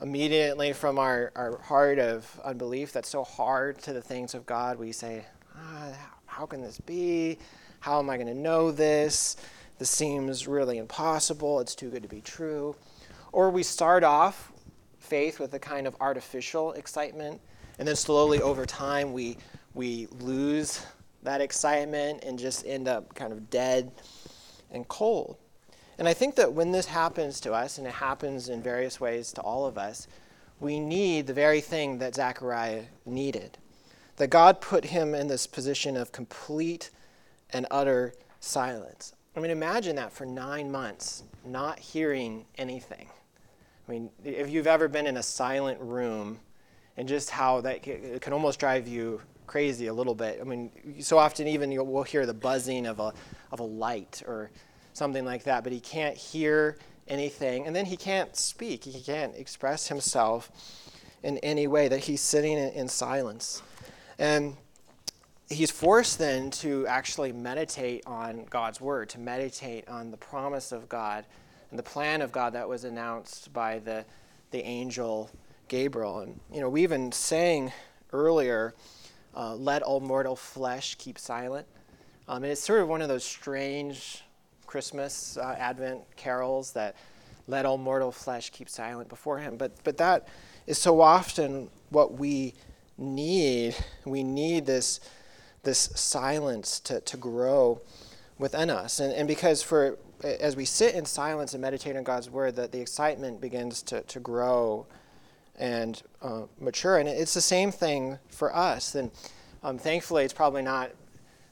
immediately, 0.00 0.72
from 0.72 0.98
our, 0.98 1.32
our 1.34 1.58
heart 1.58 1.98
of 1.98 2.40
unbelief 2.44 2.92
that's 2.92 3.08
so 3.08 3.24
hard 3.24 3.78
to 3.80 3.92
the 3.92 4.02
things 4.02 4.34
of 4.34 4.46
God, 4.46 4.78
we 4.78 4.92
say, 4.92 5.24
ah, 5.56 5.90
How 6.26 6.46
can 6.46 6.60
this 6.60 6.78
be? 6.78 7.38
How 7.80 7.98
am 7.98 8.10
I 8.10 8.16
going 8.16 8.28
to 8.28 8.34
know 8.34 8.70
this? 8.70 9.36
This 9.78 9.90
seems 9.90 10.48
really 10.48 10.78
impossible. 10.78 11.60
It's 11.60 11.74
too 11.74 11.90
good 11.90 12.02
to 12.02 12.08
be 12.08 12.20
true. 12.20 12.74
Or 13.32 13.50
we 13.50 13.62
start 13.62 14.04
off 14.04 14.52
faith 14.98 15.40
with 15.40 15.54
a 15.54 15.58
kind 15.58 15.86
of 15.86 15.96
artificial 16.00 16.72
excitement, 16.72 17.40
and 17.78 17.86
then 17.86 17.96
slowly 17.96 18.40
over 18.42 18.66
time 18.66 19.12
we, 19.12 19.36
we 19.74 20.08
lose 20.20 20.84
that 21.22 21.40
excitement 21.40 22.24
and 22.24 22.38
just 22.38 22.66
end 22.66 22.88
up 22.88 23.14
kind 23.14 23.32
of 23.32 23.50
dead 23.50 23.92
and 24.70 24.86
cold. 24.88 25.36
And 25.98 26.08
I 26.08 26.14
think 26.14 26.36
that 26.36 26.52
when 26.52 26.70
this 26.70 26.86
happens 26.86 27.40
to 27.40 27.52
us, 27.52 27.78
and 27.78 27.86
it 27.86 27.94
happens 27.94 28.48
in 28.48 28.62
various 28.62 29.00
ways 29.00 29.32
to 29.32 29.40
all 29.40 29.66
of 29.66 29.76
us, 29.76 30.06
we 30.60 30.78
need 30.78 31.26
the 31.26 31.34
very 31.34 31.60
thing 31.60 31.98
that 31.98 32.14
Zechariah 32.14 32.84
needed. 33.04 33.58
That 34.16 34.28
God 34.28 34.60
put 34.60 34.86
him 34.86 35.14
in 35.14 35.28
this 35.28 35.46
position 35.46 35.96
of 35.96 36.12
complete 36.12 36.90
and 37.50 37.66
utter 37.70 38.14
silence. 38.40 39.12
I 39.36 39.40
mean, 39.40 39.50
imagine 39.50 39.96
that 39.96 40.12
for 40.12 40.26
nine 40.26 40.70
months, 40.70 41.22
not 41.44 41.78
hearing 41.78 42.46
anything. 42.56 43.08
I 43.88 43.92
mean, 43.92 44.10
if 44.22 44.50
you've 44.50 44.66
ever 44.66 44.86
been 44.86 45.06
in 45.06 45.16
a 45.16 45.22
silent 45.22 45.80
room 45.80 46.38
and 46.98 47.08
just 47.08 47.30
how 47.30 47.62
that 47.62 47.82
can 47.82 48.32
almost 48.32 48.60
drive 48.60 48.86
you 48.86 49.20
crazy 49.46 49.86
a 49.86 49.94
little 49.94 50.14
bit. 50.14 50.38
I 50.40 50.44
mean, 50.44 50.70
so 51.00 51.16
often 51.16 51.48
even 51.48 51.70
we'll 51.90 52.02
hear 52.02 52.26
the 52.26 52.34
buzzing 52.34 52.86
of 52.86 53.00
a, 53.00 53.14
of 53.50 53.60
a 53.60 53.64
light 53.64 54.22
or 54.26 54.50
something 54.92 55.24
like 55.24 55.44
that, 55.44 55.64
but 55.64 55.72
he 55.72 55.80
can't 55.80 56.16
hear 56.16 56.76
anything. 57.08 57.66
And 57.66 57.74
then 57.74 57.86
he 57.86 57.96
can't 57.96 58.36
speak, 58.36 58.84
he 58.84 59.00
can't 59.00 59.34
express 59.36 59.88
himself 59.88 60.50
in 61.22 61.38
any 61.38 61.66
way, 61.66 61.88
that 61.88 62.00
he's 62.00 62.20
sitting 62.20 62.52
in, 62.58 62.68
in 62.72 62.88
silence. 62.88 63.62
And 64.18 64.56
he's 65.48 65.70
forced 65.70 66.18
then 66.18 66.50
to 66.50 66.86
actually 66.86 67.32
meditate 67.32 68.04
on 68.06 68.44
God's 68.50 68.80
word, 68.80 69.08
to 69.10 69.18
meditate 69.18 69.88
on 69.88 70.10
the 70.10 70.16
promise 70.18 70.72
of 70.72 70.88
God 70.88 71.24
and 71.70 71.78
the 71.78 71.82
plan 71.82 72.22
of 72.22 72.32
God 72.32 72.54
that 72.54 72.68
was 72.68 72.84
announced 72.84 73.52
by 73.52 73.78
the, 73.78 74.04
the 74.50 74.62
angel 74.64 75.30
Gabriel. 75.68 76.20
And, 76.20 76.40
you 76.52 76.60
know, 76.60 76.68
we 76.68 76.82
even 76.82 77.12
sang 77.12 77.72
earlier, 78.12 78.74
uh, 79.34 79.54
Let 79.54 79.82
all 79.82 80.00
mortal 80.00 80.34
flesh 80.34 80.94
keep 80.96 81.18
silent. 81.18 81.66
Um, 82.26 82.42
and 82.42 82.52
it's 82.52 82.62
sort 82.62 82.80
of 82.80 82.88
one 82.88 83.02
of 83.02 83.08
those 83.08 83.24
strange 83.24 84.22
Christmas 84.66 85.36
uh, 85.36 85.56
Advent 85.58 86.02
carols 86.16 86.72
that 86.72 86.94
let 87.46 87.64
all 87.64 87.78
mortal 87.78 88.12
flesh 88.12 88.50
keep 88.50 88.68
silent 88.68 89.08
before 89.08 89.38
him. 89.38 89.56
But, 89.56 89.72
but 89.84 89.96
that 89.98 90.28
is 90.66 90.78
so 90.78 91.00
often 91.00 91.70
what 91.90 92.14
we 92.14 92.54
need. 92.98 93.76
We 94.04 94.22
need 94.22 94.66
this, 94.66 95.00
this 95.62 95.78
silence 95.94 96.80
to, 96.80 97.00
to 97.00 97.16
grow 97.16 97.80
within 98.38 98.68
us. 98.68 99.00
And, 99.00 99.12
and 99.12 99.26
because 99.26 99.62
for 99.62 99.98
as 100.22 100.56
we 100.56 100.64
sit 100.64 100.94
in 100.94 101.04
silence 101.04 101.54
and 101.54 101.62
meditate 101.62 101.96
on 101.96 102.02
God's 102.02 102.28
word, 102.28 102.56
that 102.56 102.72
the 102.72 102.80
excitement 102.80 103.40
begins 103.40 103.82
to, 103.84 104.02
to 104.02 104.20
grow 104.20 104.86
and 105.58 106.02
uh, 106.22 106.42
mature. 106.60 106.98
And 106.98 107.08
it's 107.08 107.34
the 107.34 107.40
same 107.40 107.70
thing 107.70 108.18
for 108.28 108.54
us. 108.54 108.94
And 108.94 109.10
um, 109.62 109.78
thankfully, 109.78 110.24
it's 110.24 110.32
probably 110.32 110.62
not 110.62 110.90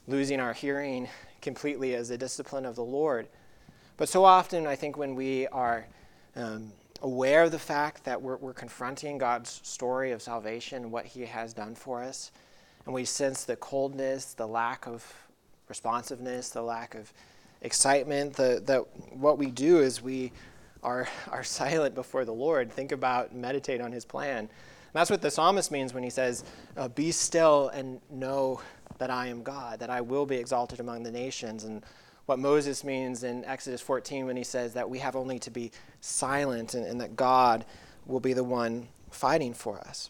losing 0.07 0.39
our 0.39 0.53
hearing 0.53 1.07
completely 1.41 1.95
as 1.95 2.09
a 2.09 2.17
discipline 2.17 2.65
of 2.65 2.75
the 2.75 2.83
Lord. 2.83 3.27
But 3.97 4.09
so 4.09 4.23
often, 4.23 4.67
I 4.67 4.75
think 4.75 4.97
when 4.97 5.15
we 5.15 5.47
are 5.47 5.85
um, 6.35 6.71
aware 7.01 7.43
of 7.43 7.51
the 7.51 7.59
fact 7.59 8.03
that 8.05 8.21
we're, 8.21 8.37
we're 8.37 8.53
confronting 8.53 9.17
God's 9.17 9.61
story 9.63 10.11
of 10.11 10.21
salvation, 10.21 10.91
what 10.91 11.05
He 11.05 11.21
has 11.21 11.53
done 11.53 11.75
for 11.75 12.03
us, 12.03 12.31
and 12.85 12.93
we 12.93 13.05
sense 13.05 13.43
the 13.43 13.55
coldness, 13.55 14.33
the 14.33 14.47
lack 14.47 14.87
of 14.87 15.03
responsiveness, 15.67 16.49
the 16.49 16.61
lack 16.61 16.95
of 16.95 17.11
excitement, 17.61 18.33
that 18.35 18.85
what 19.11 19.37
we 19.37 19.47
do 19.47 19.79
is 19.79 20.01
we 20.01 20.31
are, 20.83 21.07
are 21.31 21.43
silent 21.43 21.95
before 21.95 22.25
the 22.25 22.33
Lord, 22.33 22.71
think 22.71 22.91
about, 22.91 23.35
meditate 23.35 23.81
on 23.81 23.91
His 23.91 24.05
plan. 24.05 24.39
And 24.39 24.49
that's 24.93 25.09
what 25.09 25.21
the 25.21 25.31
psalmist 25.31 25.71
means 25.71 25.93
when 25.93 26.03
he 26.03 26.09
says, 26.09 26.43
uh, 26.77 26.87
Be 26.87 27.11
still 27.11 27.69
and 27.69 27.99
know 28.09 28.61
that 28.99 29.09
I 29.09 29.27
am 29.27 29.43
God, 29.43 29.79
that 29.79 29.89
I 29.89 30.01
will 30.01 30.25
be 30.25 30.37
exalted 30.37 30.79
among 30.79 31.03
the 31.03 31.11
nations. 31.11 31.65
And 31.65 31.83
what 32.25 32.39
Moses 32.39 32.83
means 32.83 33.23
in 33.23 33.45
Exodus 33.45 33.81
14 33.81 34.25
when 34.25 34.37
he 34.37 34.43
says 34.43 34.73
that 34.73 34.89
we 34.89 34.99
have 34.99 35.15
only 35.15 35.39
to 35.39 35.51
be 35.51 35.71
silent 36.01 36.73
and, 36.73 36.85
and 36.85 36.99
that 37.01 37.15
God 37.15 37.65
will 38.05 38.19
be 38.19 38.33
the 38.33 38.43
one 38.43 38.87
fighting 39.11 39.53
for 39.53 39.79
us. 39.79 40.09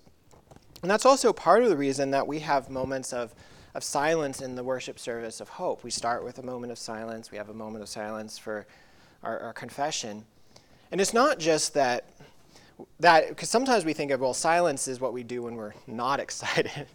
And 0.82 0.92
that's 0.92 1.06
also 1.06 1.34
part 1.34 1.64
of 1.64 1.70
the 1.70 1.78
reason 1.78 2.12
that 2.12 2.28
we 2.28 2.40
have 2.40 2.70
moments 2.70 3.14
of, 3.14 3.34
of 3.78 3.84
silence 3.84 4.42
in 4.42 4.56
the 4.56 4.64
worship 4.64 4.98
service 4.98 5.40
of 5.40 5.50
hope. 5.50 5.84
We 5.84 5.92
start 5.92 6.24
with 6.24 6.40
a 6.40 6.44
moment 6.44 6.72
of 6.72 6.80
silence, 6.80 7.30
we 7.30 7.38
have 7.38 7.50
a 7.50 7.54
moment 7.54 7.84
of 7.84 7.88
silence 7.88 8.38
for 8.38 8.66
our, 9.22 9.40
our 9.40 9.54
confession. 9.54 10.26
And 10.92 11.00
it's 11.00 11.14
not 11.14 11.38
just 11.38 11.76
that 11.76 12.06
that 13.00 13.30
because 13.30 13.50
sometimes 13.50 13.86
we 13.86 13.94
think 13.94 14.12
of 14.12 14.20
well 14.20 14.34
silence 14.34 14.88
is 14.88 15.00
what 15.00 15.14
we 15.14 15.24
do 15.24 15.44
when 15.44 15.56
we're 15.56 15.74
not 15.88 16.20
excited 16.28 16.88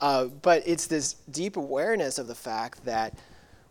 uh, 0.00 0.24
but 0.24 0.62
it's 0.64 0.86
this 0.86 1.16
deep 1.30 1.58
awareness 1.58 2.18
of 2.18 2.26
the 2.26 2.34
fact 2.34 2.84
that 2.86 3.18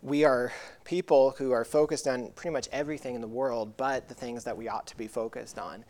we 0.02 0.24
are 0.24 0.54
people 0.84 1.32
who 1.38 1.52
are 1.52 1.66
focused 1.66 2.08
on 2.08 2.30
pretty 2.36 2.54
much 2.54 2.70
everything 2.72 3.16
in 3.16 3.22
the 3.22 3.28
world 3.28 3.76
but 3.78 4.08
the 4.08 4.14
things 4.14 4.44
that 4.44 4.56
we 4.56 4.68
ought 4.68 4.88
to 4.88 4.98
be 4.98 5.08
focused 5.08 5.60
on. 5.60 5.84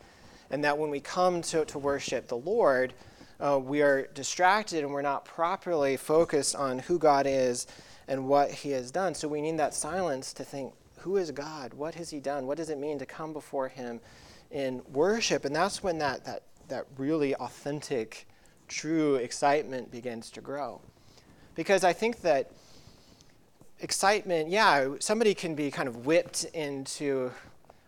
And 0.50 0.64
that 0.64 0.76
when 0.76 0.90
we 0.90 1.00
come 1.00 1.42
to, 1.42 1.64
to 1.64 1.78
worship 1.78 2.26
the 2.26 2.36
Lord, 2.36 2.92
uh, 3.40 3.58
we 3.58 3.82
are 3.82 4.06
distracted 4.14 4.84
and 4.84 4.92
we're 4.92 5.02
not 5.02 5.24
properly 5.24 5.96
focused 5.96 6.54
on 6.54 6.78
who 6.80 6.98
God 6.98 7.26
is 7.26 7.66
and 8.06 8.26
what 8.26 8.50
He 8.50 8.70
has 8.70 8.90
done. 8.90 9.14
So 9.14 9.28
we 9.28 9.40
need 9.40 9.58
that 9.58 9.74
silence 9.74 10.32
to 10.34 10.44
think, 10.44 10.74
who 10.98 11.16
is 11.16 11.30
God? 11.30 11.72
What 11.74 11.94
has 11.94 12.10
He 12.10 12.20
done? 12.20 12.46
What 12.46 12.58
does 12.58 12.70
it 12.70 12.78
mean 12.78 12.98
to 12.98 13.06
come 13.06 13.32
before 13.32 13.68
Him 13.68 14.00
in 14.50 14.82
worship? 14.92 15.44
And 15.44 15.56
that's 15.56 15.82
when 15.82 15.98
that, 15.98 16.24
that, 16.24 16.42
that 16.68 16.86
really 16.98 17.34
authentic 17.36 18.26
true 18.68 19.16
excitement 19.16 19.90
begins 19.90 20.30
to 20.30 20.40
grow. 20.40 20.80
Because 21.54 21.82
I 21.82 21.92
think 21.92 22.20
that 22.20 22.52
excitement, 23.80 24.50
yeah, 24.50 24.94
somebody 25.00 25.34
can 25.34 25.54
be 25.54 25.70
kind 25.70 25.88
of 25.88 26.06
whipped 26.06 26.44
into 26.44 27.32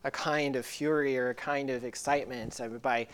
a 0.04 0.10
kind 0.10 0.56
of 0.56 0.66
fury 0.66 1.16
or 1.16 1.30
a 1.30 1.34
kind 1.34 1.70
of 1.70 1.84
excitement 1.84 2.60
by 2.82 3.06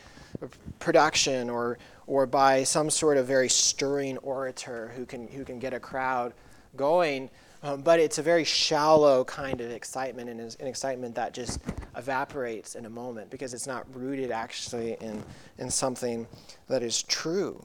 production 0.78 1.50
or, 1.50 1.78
or 2.06 2.26
by 2.26 2.64
some 2.64 2.90
sort 2.90 3.16
of 3.16 3.26
very 3.26 3.48
stirring 3.48 4.16
orator 4.18 4.92
who 4.96 5.04
can, 5.04 5.28
who 5.28 5.44
can 5.44 5.58
get 5.58 5.74
a 5.74 5.80
crowd 5.80 6.32
going. 6.76 7.30
Um, 7.62 7.80
but 7.82 7.98
it's 7.98 8.18
a 8.18 8.22
very 8.22 8.44
shallow 8.44 9.24
kind 9.24 9.60
of 9.60 9.70
excitement 9.72 10.30
and 10.30 10.40
is 10.40 10.56
an 10.60 10.68
excitement 10.68 11.14
that 11.16 11.34
just 11.34 11.60
evaporates 11.96 12.76
in 12.76 12.86
a 12.86 12.90
moment 12.90 13.30
because 13.30 13.52
it's 13.52 13.66
not 13.66 13.84
rooted 13.94 14.30
actually 14.30 14.96
in, 15.00 15.24
in 15.58 15.68
something 15.68 16.26
that 16.68 16.84
is 16.84 17.02
true. 17.02 17.60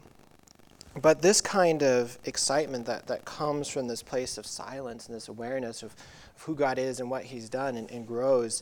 But 1.02 1.22
this 1.22 1.42
kind 1.42 1.82
of 1.84 2.18
excitement 2.26 2.86
that, 2.86 3.08
that 3.08 3.26
comes 3.26 3.68
from 3.68 3.88
this 3.88 4.04
place 4.04 4.38
of 4.38 4.46
silence 4.46 5.08
and 5.08 5.16
this 5.16 5.28
awareness 5.28 5.82
of, 5.82 5.96
of 6.36 6.44
who 6.44 6.56
God 6.56 6.78
is 6.78 7.00
and 7.00 7.10
what 7.10 7.24
He's 7.24 7.50
done 7.50 7.76
and, 7.78 7.90
and 7.90 8.06
grows, 8.08 8.62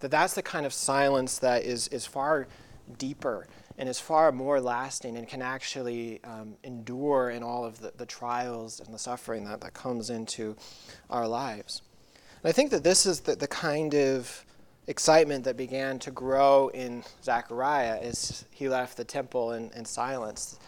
that 0.00 0.10
that's 0.10 0.34
the 0.34 0.42
kind 0.42 0.66
of 0.66 0.72
silence 0.72 1.38
that 1.38 1.64
is, 1.64 1.88
is 1.88 2.06
far 2.06 2.46
deeper 2.98 3.46
and 3.78 3.88
is 3.88 4.00
far 4.00 4.32
more 4.32 4.60
lasting 4.60 5.16
and 5.16 5.28
can 5.28 5.42
actually 5.42 6.20
um, 6.24 6.56
endure 6.64 7.30
in 7.30 7.42
all 7.42 7.64
of 7.64 7.80
the, 7.80 7.92
the 7.96 8.06
trials 8.06 8.80
and 8.80 8.92
the 8.92 8.98
suffering 8.98 9.44
that, 9.44 9.60
that 9.60 9.74
comes 9.74 10.10
into 10.10 10.56
our 11.10 11.28
lives. 11.28 11.82
And 12.42 12.48
I 12.48 12.52
think 12.52 12.70
that 12.70 12.84
this 12.84 13.06
is 13.06 13.20
the, 13.20 13.36
the 13.36 13.48
kind 13.48 13.94
of 13.94 14.44
excitement 14.86 15.44
that 15.44 15.56
began 15.56 15.98
to 15.98 16.10
grow 16.10 16.68
in 16.68 17.02
Zechariah 17.22 17.98
as 18.00 18.44
he 18.50 18.68
left 18.68 18.96
the 18.96 19.04
temple 19.04 19.52
in, 19.52 19.70
in 19.72 19.84
silence. 19.84 20.58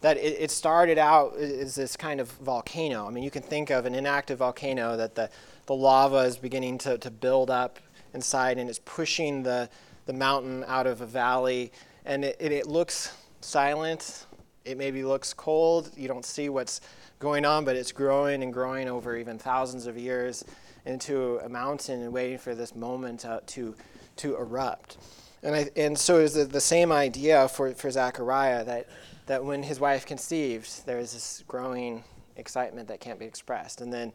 That 0.00 0.16
it, 0.16 0.36
it 0.40 0.50
started 0.50 0.98
out 0.98 1.36
as 1.36 1.74
this 1.74 1.96
kind 1.96 2.20
of 2.20 2.30
volcano. 2.32 3.06
I 3.06 3.10
mean, 3.10 3.22
you 3.22 3.30
can 3.30 3.42
think 3.42 3.70
of 3.70 3.86
an 3.86 3.94
inactive 3.94 4.38
volcano 4.38 4.96
that 4.96 5.14
the, 5.14 5.30
the 5.66 5.74
lava 5.74 6.18
is 6.18 6.36
beginning 6.36 6.78
to, 6.78 6.98
to 6.98 7.10
build 7.10 7.50
up 7.50 7.78
inside 8.16 8.58
and 8.58 8.68
it's 8.68 8.80
pushing 8.84 9.44
the, 9.44 9.68
the 10.06 10.12
mountain 10.12 10.64
out 10.66 10.88
of 10.88 11.00
a 11.00 11.06
valley 11.06 11.70
and 12.04 12.24
it, 12.24 12.36
it, 12.40 12.50
it 12.50 12.66
looks 12.66 13.16
silent. 13.40 14.26
It 14.64 14.76
maybe 14.76 15.04
looks 15.04 15.32
cold. 15.32 15.90
You 15.96 16.08
don't 16.08 16.24
see 16.24 16.48
what's 16.48 16.80
going 17.20 17.44
on, 17.44 17.64
but 17.64 17.76
it's 17.76 17.92
growing 17.92 18.42
and 18.42 18.52
growing 18.52 18.88
over 18.88 19.16
even 19.16 19.38
thousands 19.38 19.86
of 19.86 19.96
years 19.96 20.44
into 20.84 21.38
a 21.44 21.48
mountain 21.48 22.02
and 22.02 22.12
waiting 22.12 22.38
for 22.38 22.54
this 22.54 22.74
moment 22.74 23.20
to, 23.20 23.42
to, 23.46 23.74
to 24.16 24.36
erupt. 24.36 24.98
And, 25.42 25.54
I, 25.54 25.70
and 25.76 25.96
so 25.96 26.20
it's 26.20 26.34
the, 26.34 26.44
the 26.44 26.60
same 26.60 26.90
idea 26.90 27.48
for, 27.48 27.72
for 27.74 27.90
Zechariah 27.90 28.64
that, 28.64 28.88
that 29.26 29.44
when 29.44 29.62
his 29.62 29.78
wife 29.78 30.06
conceived, 30.06 30.86
there 30.86 30.98
is 30.98 31.12
this 31.12 31.44
growing 31.46 32.02
excitement 32.36 32.88
that 32.88 33.00
can't 33.00 33.18
be 33.18 33.26
expressed. 33.26 33.80
And 33.80 33.92
then 33.92 34.12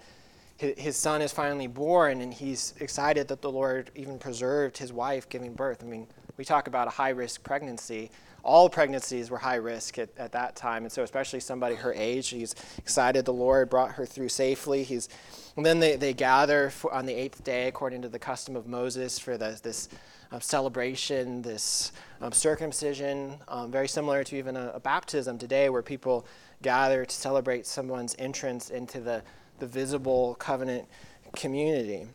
his, 0.58 0.96
son 0.96 1.22
is 1.22 1.31
finally 1.31 1.67
born, 1.67 2.22
and 2.22 2.34
he's 2.34 2.74
excited 2.79 3.27
that 3.29 3.41
the 3.41 3.51
Lord 3.51 3.89
even 3.96 4.20
preserved 4.20 4.77
his 4.77 4.93
wife 4.93 5.27
giving 5.27 5.53
birth. 5.53 5.84
I 5.84 5.88
mean, 5.88 6.08
we 6.38 6.46
talk 6.46 6.67
about 6.67 6.88
a 6.88 6.91
high 6.91 7.10
risk 7.10 7.43
pregnancy. 7.43 8.12
All 8.43 8.70
pregnancies 8.70 9.29
were 9.29 9.38
high 9.38 9.55
risk 9.55 9.98
at, 10.00 10.10
at 10.17 10.31
that 10.31 10.55
time, 10.55 10.84
and 10.84 10.91
so 10.91 11.03
especially 11.03 11.39
somebody 11.39 11.75
her 11.75 11.93
age, 11.93 12.29
he's 12.29 12.55
excited 12.77 13.25
the 13.25 13.34
Lord 13.34 13.70
brought 13.70 13.91
her 13.93 14.05
through 14.05 14.29
safely. 14.29 14.84
He's, 14.84 15.10
and 15.55 15.65
then 15.65 15.79
they, 15.79 15.96
they 15.96 16.13
gather 16.13 16.72
on 16.91 17.05
the 17.05 17.13
eighth 17.13 17.43
day, 17.43 17.67
according 17.67 18.01
to 18.03 18.10
the 18.10 18.20
custom 18.20 18.55
of 18.55 18.67
Moses, 18.67 19.20
for 19.20 19.38
the, 19.38 19.60
this 19.62 19.89
uh, 20.31 20.39
celebration, 20.39 21.41
this 21.41 21.91
um, 22.22 22.31
circumcision, 22.31 23.36
um, 23.48 23.72
very 23.72 23.88
similar 23.88 24.24
to 24.24 24.38
even 24.38 24.55
a, 24.55 24.72
a, 24.75 24.79
baptism 24.79 25.38
today, 25.38 25.70
where 25.70 25.81
people 25.81 26.25
gather 26.62 27.05
to 27.05 27.15
celebrate 27.15 27.65
someone's 27.65 28.15
entrance 28.17 28.70
into 28.70 29.01
the, 29.01 29.22
the 29.62 29.68
visible 29.68 30.36
covenant 30.36 30.86
community. 31.34 32.08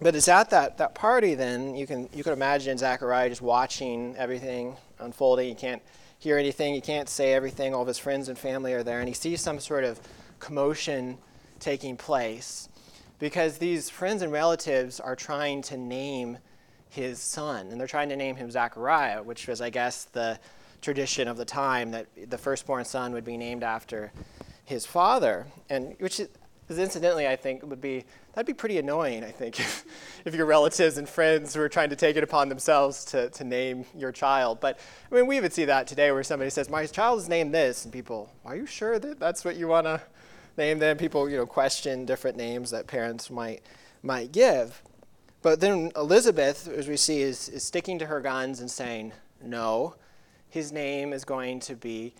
But 0.00 0.16
it's 0.16 0.26
at 0.26 0.50
that, 0.50 0.78
that 0.78 0.96
party 0.96 1.36
then, 1.36 1.76
you 1.76 1.86
can, 1.86 2.08
you 2.12 2.24
can 2.24 2.32
imagine 2.32 2.76
Zechariah 2.76 3.28
just 3.28 3.42
watching 3.42 4.16
everything 4.16 4.76
unfolding. 4.98 5.48
He 5.48 5.54
can't 5.54 5.82
hear 6.18 6.38
anything, 6.38 6.74
he 6.74 6.80
can't 6.80 7.08
say 7.08 7.34
everything. 7.34 7.74
All 7.74 7.82
of 7.82 7.88
his 7.88 7.98
friends 7.98 8.28
and 8.28 8.36
family 8.36 8.72
are 8.72 8.82
there, 8.82 8.98
and 8.98 9.08
he 9.08 9.14
sees 9.14 9.40
some 9.40 9.60
sort 9.60 9.84
of 9.84 10.00
commotion 10.40 11.18
taking 11.60 11.96
place 11.96 12.68
because 13.20 13.58
these 13.58 13.88
friends 13.88 14.22
and 14.22 14.32
relatives 14.32 14.98
are 14.98 15.14
trying 15.14 15.62
to 15.62 15.76
name 15.76 16.38
his 16.88 17.20
son. 17.20 17.68
And 17.68 17.78
they're 17.78 17.86
trying 17.86 18.08
to 18.08 18.16
name 18.16 18.34
him 18.34 18.50
Zechariah, 18.50 19.22
which 19.22 19.46
was, 19.46 19.60
I 19.60 19.70
guess, 19.70 20.04
the 20.06 20.40
tradition 20.80 21.28
of 21.28 21.36
the 21.36 21.44
time 21.44 21.92
that 21.92 22.06
the 22.28 22.38
firstborn 22.38 22.84
son 22.84 23.12
would 23.12 23.24
be 23.24 23.36
named 23.36 23.62
after 23.62 24.10
his 24.64 24.84
father. 24.84 25.46
And 25.70 25.94
which 26.00 26.20
is, 26.72 26.78
incidentally, 26.78 27.26
I 27.28 27.36
think, 27.36 27.62
would 27.64 27.80
be 27.80 28.04
that'd 28.34 28.46
be 28.46 28.54
pretty 28.54 28.78
annoying. 28.78 29.22
I 29.22 29.30
think 29.30 29.60
if, 29.60 29.84
if 30.24 30.34
your 30.34 30.46
relatives 30.46 30.98
and 30.98 31.08
friends 31.08 31.56
were 31.56 31.68
trying 31.68 31.90
to 31.90 31.96
take 31.96 32.16
it 32.16 32.24
upon 32.24 32.48
themselves 32.48 33.04
to, 33.06 33.30
to 33.30 33.44
name 33.44 33.84
your 33.96 34.12
child. 34.12 34.60
But 34.60 34.78
I 35.10 35.14
mean, 35.14 35.26
we 35.26 35.40
would 35.40 35.52
see 35.52 35.66
that 35.66 35.86
today, 35.86 36.10
where 36.10 36.22
somebody 36.22 36.50
says, 36.50 36.68
"My 36.68 36.86
child 36.86 37.20
is 37.20 37.28
named 37.28 37.54
this," 37.54 37.84
and 37.84 37.92
people, 37.92 38.32
"Are 38.44 38.56
you 38.56 38.66
sure 38.66 38.98
that 38.98 39.20
that's 39.20 39.44
what 39.44 39.56
you 39.56 39.68
want 39.68 39.86
to 39.86 40.00
name 40.56 40.78
them?" 40.78 40.96
People, 40.96 41.28
you 41.28 41.36
know, 41.36 41.46
question 41.46 42.04
different 42.04 42.36
names 42.36 42.70
that 42.70 42.86
parents 42.86 43.30
might 43.30 43.62
might 44.02 44.32
give. 44.32 44.82
But 45.42 45.58
then 45.58 45.90
Elizabeth, 45.96 46.68
as 46.68 46.86
we 46.86 46.96
see, 46.96 47.20
is, 47.20 47.48
is 47.48 47.64
sticking 47.64 47.98
to 47.98 48.06
her 48.06 48.20
guns 48.20 48.60
and 48.60 48.70
saying, 48.70 49.12
no, 49.42 49.96
his 50.48 50.70
name 50.70 51.12
is 51.12 51.24
going 51.24 51.58
to 51.60 51.74
be 51.74 52.14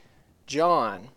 John. 0.47 1.09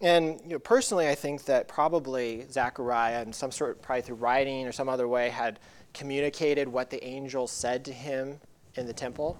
And 0.00 0.40
you 0.44 0.50
know, 0.50 0.58
personally, 0.58 1.08
I 1.08 1.14
think 1.14 1.44
that 1.46 1.66
probably 1.66 2.46
Zechariah, 2.50 3.22
in 3.22 3.32
some 3.32 3.50
sort, 3.50 3.82
probably 3.82 4.02
through 4.02 4.16
writing 4.16 4.66
or 4.66 4.72
some 4.72 4.88
other 4.88 5.08
way, 5.08 5.28
had 5.28 5.58
communicated 5.92 6.68
what 6.68 6.90
the 6.90 7.02
angel 7.04 7.46
said 7.46 7.84
to 7.86 7.92
him 7.92 8.38
in 8.76 8.86
the 8.86 8.92
temple. 8.92 9.36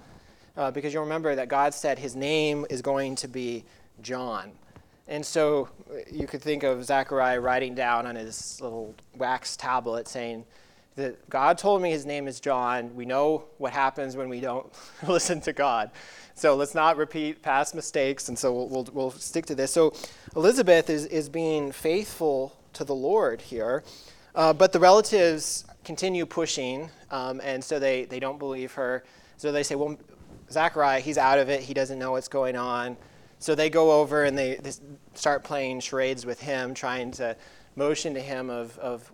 Uh, 0.56 0.72
because 0.72 0.92
you'll 0.92 1.04
remember 1.04 1.36
that 1.36 1.48
God 1.48 1.72
said 1.72 2.00
his 2.00 2.16
name 2.16 2.66
is 2.68 2.82
going 2.82 3.14
to 3.16 3.28
be 3.28 3.64
John. 4.02 4.50
And 5.06 5.24
so 5.24 5.68
you 6.10 6.26
could 6.26 6.42
think 6.42 6.64
of 6.64 6.84
Zechariah 6.84 7.40
writing 7.40 7.74
down 7.74 8.06
on 8.06 8.16
his 8.16 8.60
little 8.60 8.94
wax 9.16 9.56
tablet 9.56 10.08
saying, 10.08 10.44
that 10.98 11.30
God 11.30 11.58
told 11.58 11.80
me 11.80 11.90
his 11.90 12.04
name 12.04 12.26
is 12.26 12.40
John. 12.40 12.94
We 12.96 13.06
know 13.06 13.44
what 13.58 13.72
happens 13.72 14.16
when 14.16 14.28
we 14.28 14.40
don't 14.40 14.66
listen 15.08 15.40
to 15.42 15.52
God. 15.52 15.92
So 16.34 16.56
let's 16.56 16.74
not 16.74 16.96
repeat 16.96 17.40
past 17.40 17.74
mistakes, 17.74 18.28
and 18.28 18.38
so 18.38 18.52
we'll, 18.52 18.68
we'll, 18.68 18.88
we'll, 18.92 19.10
stick 19.12 19.46
to 19.46 19.54
this. 19.54 19.72
So 19.72 19.92
Elizabeth 20.36 20.90
is, 20.90 21.06
is 21.06 21.28
being 21.28 21.72
faithful 21.72 22.56
to 22.74 22.84
the 22.84 22.94
Lord 22.94 23.40
here, 23.40 23.84
uh, 24.34 24.52
but 24.52 24.72
the 24.72 24.80
relatives 24.80 25.64
continue 25.84 26.26
pushing, 26.26 26.90
um, 27.12 27.40
and 27.44 27.62
so 27.62 27.78
they, 27.78 28.04
they 28.04 28.20
don't 28.20 28.38
believe 28.38 28.72
her. 28.72 29.04
So 29.36 29.52
they 29.52 29.62
say, 29.62 29.76
well, 29.76 29.96
Zechariah, 30.50 31.00
he's 31.00 31.18
out 31.18 31.38
of 31.38 31.48
it. 31.48 31.60
He 31.60 31.74
doesn't 31.74 31.98
know 31.98 32.12
what's 32.12 32.28
going 32.28 32.56
on. 32.56 32.96
So 33.38 33.54
they 33.54 33.70
go 33.70 34.00
over 34.00 34.24
and 34.24 34.36
they, 34.36 34.56
they 34.56 34.72
start 35.14 35.44
playing 35.44 35.80
charades 35.80 36.26
with 36.26 36.40
him, 36.40 36.74
trying 36.74 37.12
to 37.12 37.36
motion 37.76 38.14
to 38.14 38.20
him 38.20 38.50
of, 38.50 38.76
of 38.78 39.12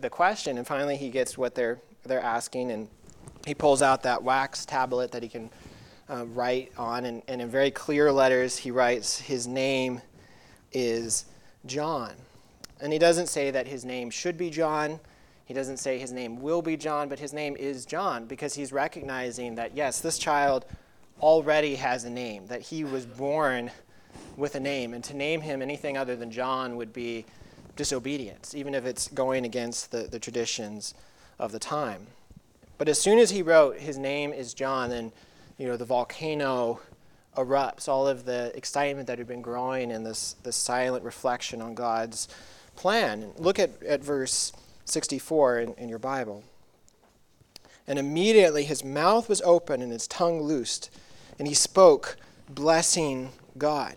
the 0.00 0.10
question, 0.10 0.58
and 0.58 0.66
finally 0.66 0.96
he 0.96 1.10
gets 1.10 1.38
what 1.38 1.54
they're 1.54 1.78
they're 2.04 2.22
asking, 2.22 2.70
and 2.70 2.88
he 3.46 3.54
pulls 3.54 3.82
out 3.82 4.02
that 4.02 4.22
wax 4.22 4.64
tablet 4.64 5.12
that 5.12 5.22
he 5.22 5.28
can 5.28 5.50
uh, 6.08 6.24
write 6.26 6.72
on, 6.76 7.04
and, 7.04 7.22
and 7.28 7.40
in 7.42 7.48
very 7.48 7.70
clear 7.70 8.12
letters 8.12 8.56
he 8.56 8.70
writes, 8.70 9.18
"His 9.18 9.46
name 9.46 10.00
is 10.72 11.26
John," 11.66 12.14
and 12.80 12.92
he 12.92 12.98
doesn't 12.98 13.28
say 13.28 13.50
that 13.50 13.66
his 13.66 13.84
name 13.84 14.10
should 14.10 14.36
be 14.36 14.50
John. 14.50 15.00
He 15.44 15.54
doesn't 15.54 15.76
say 15.76 15.98
his 15.98 16.10
name 16.10 16.40
will 16.42 16.60
be 16.60 16.76
John, 16.76 17.08
but 17.08 17.20
his 17.20 17.32
name 17.32 17.56
is 17.56 17.86
John 17.86 18.26
because 18.26 18.54
he's 18.54 18.72
recognizing 18.72 19.54
that 19.54 19.76
yes, 19.76 20.00
this 20.00 20.18
child 20.18 20.66
already 21.20 21.76
has 21.76 22.04
a 22.04 22.10
name, 22.10 22.46
that 22.48 22.62
he 22.62 22.84
was 22.84 23.06
born 23.06 23.70
with 24.36 24.54
a 24.54 24.60
name, 24.60 24.92
and 24.92 25.02
to 25.04 25.14
name 25.14 25.40
him 25.40 25.62
anything 25.62 25.96
other 25.96 26.16
than 26.16 26.30
John 26.30 26.76
would 26.76 26.92
be 26.92 27.24
disobedience, 27.76 28.54
even 28.54 28.74
if 28.74 28.84
it's 28.84 29.08
going 29.08 29.44
against 29.44 29.90
the, 29.92 30.04
the 30.04 30.18
traditions 30.18 30.94
of 31.38 31.52
the 31.52 31.58
time. 31.58 32.06
But 32.78 32.88
as 32.88 33.00
soon 33.00 33.18
as 33.18 33.30
he 33.30 33.42
wrote, 33.42 33.78
his 33.78 33.98
name 33.98 34.32
is 34.32 34.54
John, 34.54 34.90
then 34.90 35.12
you 35.58 35.66
know 35.66 35.76
the 35.76 35.84
volcano 35.84 36.80
erupts. 37.36 37.88
All 37.88 38.06
of 38.06 38.24
the 38.24 38.52
excitement 38.54 39.06
that 39.06 39.18
had 39.18 39.26
been 39.26 39.42
growing 39.42 39.90
in 39.90 40.04
this, 40.04 40.36
this 40.42 40.56
silent 40.56 41.04
reflection 41.04 41.62
on 41.62 41.74
God's 41.74 42.28
plan. 42.74 43.32
Look 43.38 43.58
at, 43.58 43.82
at 43.82 44.02
verse 44.02 44.52
64 44.84 45.60
in, 45.60 45.74
in 45.74 45.88
your 45.88 45.98
Bible. 45.98 46.44
And 47.86 47.98
immediately 47.98 48.64
his 48.64 48.84
mouth 48.84 49.28
was 49.28 49.40
open 49.42 49.80
and 49.80 49.92
his 49.92 50.08
tongue 50.08 50.42
loosed, 50.42 50.90
and 51.38 51.46
he 51.46 51.54
spoke, 51.54 52.16
blessing 52.48 53.30
God. 53.56 53.94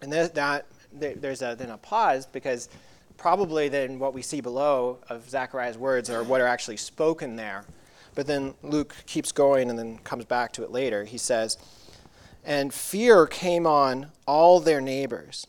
And 0.00 0.12
that, 0.12 0.34
that 0.34 0.66
there, 0.94 1.14
there's 1.14 1.42
a, 1.42 1.54
then 1.58 1.70
a 1.70 1.78
pause 1.78 2.26
because 2.26 2.68
probably 3.16 3.68
then 3.68 3.98
what 3.98 4.14
we 4.14 4.22
see 4.22 4.40
below 4.40 4.98
of 5.08 5.28
Zechariah's 5.28 5.78
words 5.78 6.10
are 6.10 6.22
what 6.22 6.40
are 6.40 6.46
actually 6.46 6.76
spoken 6.76 7.36
there. 7.36 7.64
But 8.14 8.26
then 8.26 8.54
Luke 8.62 8.94
keeps 9.06 9.32
going 9.32 9.70
and 9.70 9.78
then 9.78 9.98
comes 9.98 10.24
back 10.24 10.52
to 10.52 10.62
it 10.62 10.70
later. 10.70 11.04
He 11.04 11.18
says, 11.18 11.58
And 12.44 12.72
fear 12.72 13.26
came 13.26 13.66
on 13.66 14.12
all 14.26 14.60
their 14.60 14.80
neighbors. 14.80 15.46